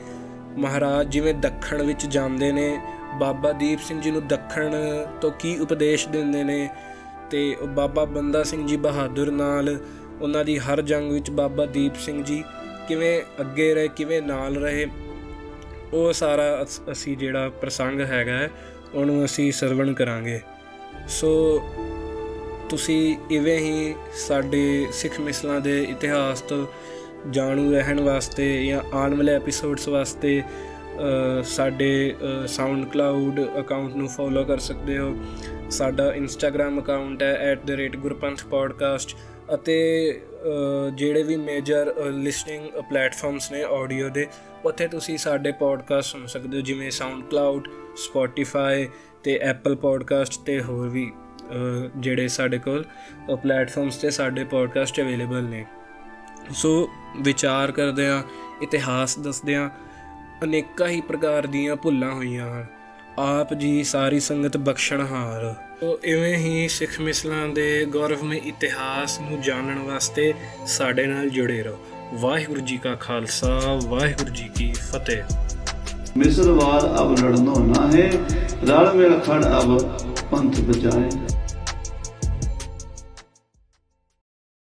[0.57, 2.79] ਮਹਾਰਾਜ ਜਿਵੇਂ ਦੱਖਣ ਵਿੱਚ ਜਾਂਦੇ ਨੇ,
[3.19, 4.75] ਬਾਬਾ ਦੀਪ ਸਿੰਘ ਜੀ ਨੂੰ ਦੱਖਣ
[5.21, 6.69] ਤੋਂ ਕੀ ਉਪਦੇਸ਼ ਦਿੰਦੇ ਨੇ
[7.31, 9.77] ਤੇ ਬਾਬਾ ਬੰਦਾ ਸਿੰਘ ਜੀ ਬਹਾਦਰ ਨਾਲ,
[10.21, 12.43] ਉਹਨਾਂ ਦੀ ਹਰ ਜੰਗ ਵਿੱਚ ਬਾਬਾ ਦੀਪ ਸਿੰਘ ਜੀ
[12.87, 14.87] ਕਿਵੇਂ ਅੱਗੇ ਰਹੇ, ਕਿਵੇਂ ਨਾਲ ਰਹੇ,
[15.93, 18.47] ਉਹ ਸਾਰਾ ਅਸੀਂ ਜਿਹੜਾ ਪ੍ਰਸੰਗ ਹੈਗਾ
[18.93, 20.39] ਉਹਨੂੰ ਅਸੀਂ ਸਰਵਣ ਕਰਾਂਗੇ।
[21.07, 21.29] ਸੋ
[22.69, 26.65] ਤੁਸੀਂ ਇਵੇਂ ਹੀ ਸਾਡੇ ਸਿੱਖ ਮਿਸਲਾਂ ਦੇ ਇਤਿਹਾਸ ਤੋਂ
[27.29, 30.41] ਜਾਣੂ ਰਹਿਣ ਵਾਸਤੇ ਜਾਂ ਆਉਣ ਵਾਲੇ ਐਪੀਸੋਡਸ ਵਾਸਤੇ
[31.45, 32.15] ਸਾਡੇ
[32.47, 35.15] ਸਾਊਂਡ ਕਲਾਊਡ ਅਕਾਊਂਟ ਨੂੰ ਫੋਲੋ ਕਰ ਸਕਦੇ ਹੋ।
[35.69, 37.55] ਸਾਡਾ ਇੰਸਟਾਗ੍ਰam ਅਕਾਊਂਟ ਹੈ
[37.95, 39.15] @ਗੁਰਪੰਥਪੋਡਕਾਸਟ
[39.53, 39.77] ਅਤੇ
[40.95, 44.25] ਜਿਹੜੇ ਵੀ ਮੇਜਰ ਲਿਸਨਿੰਗ ਪਲੇਟਫਾਰਮਸ ਨੇ ਆਡੀਓ ਦੇ,
[44.65, 48.87] ਉੱਥੇ ਤੁਸੀਂ ਸਾਡੇ ਪੋਡਕਾਸਟ ਸੁਣ ਸਕਦੇ ਹੋ, ਜਿਵੇਂ ਸਾਊਂਡ ਕਲਾਊਡ ਸਪੋਟੀਫਾਈ
[49.23, 51.11] ਤੇ ਐਪਲ ਪੋਡਕਾਸਟ ਤੇ ਹੋਰ ਵੀ।
[51.97, 52.85] ਜਿਹੜੇ ਸਾਡੇ ਕੋਲ
[53.35, 55.65] ਪਲੇਟਫਾਰਮਸ ਤੇ ਸਾਡੇ ਪੋਡਕਾਸਟ ਅਵੇਲੇਬਲ ਨੇ।
[56.51, 56.89] ਸੋ,
[57.21, 58.23] ਵਿਚਾਰ ਕਰਦੇ ਆ
[58.61, 59.69] ਇਤਿਹਾਸ ਦੱਸਦੇ ਆ
[60.43, 62.65] ਅਨੇਕਾਂ ਹੀ ਪ੍ਰਕਾਰ ਦੀਆਂ ਭੁੱਲਾਂ ਹੋਈਆਂ ਹਨ।
[63.19, 69.79] ਆਪ ਜੀ ਸਾਰੀ ਸੰਗਤ ਬਖਸ਼ਣਹਾਰ। ਤੋ ਇਵੇਂ ਹੀ ਸਿੱਖ ਮਿਸਲਾਂ ਦੇ ਗੌਰਵਮਈ ਇਤਿਹਾਸ ਨੂੰ ਜਾਣਨ
[69.79, 70.33] ਵਾਸਤੇ
[70.67, 71.77] ਸਾਡੇ ਨਾਲ ਜੁੜੇ ਰਹੋ।
[72.13, 75.23] ਵਾਹਿਗੁਰੂ ਜੀ ਕਾ ਖਾਲਸਾ, ਵਾਹਿਗੁਰੂ ਜੀ ਕੀ ਫਤਿਹ।
[76.17, 78.11] ਮਿਸਰਵਾਦ ਅਬ ਲੜਨੋ ਨਾ ਹੈ
[78.67, 79.97] ਰਲ ਮਿਲ ਖੜ ਅਬ
[80.31, 81.26] ਪੰਥ ਬਚਾਏ।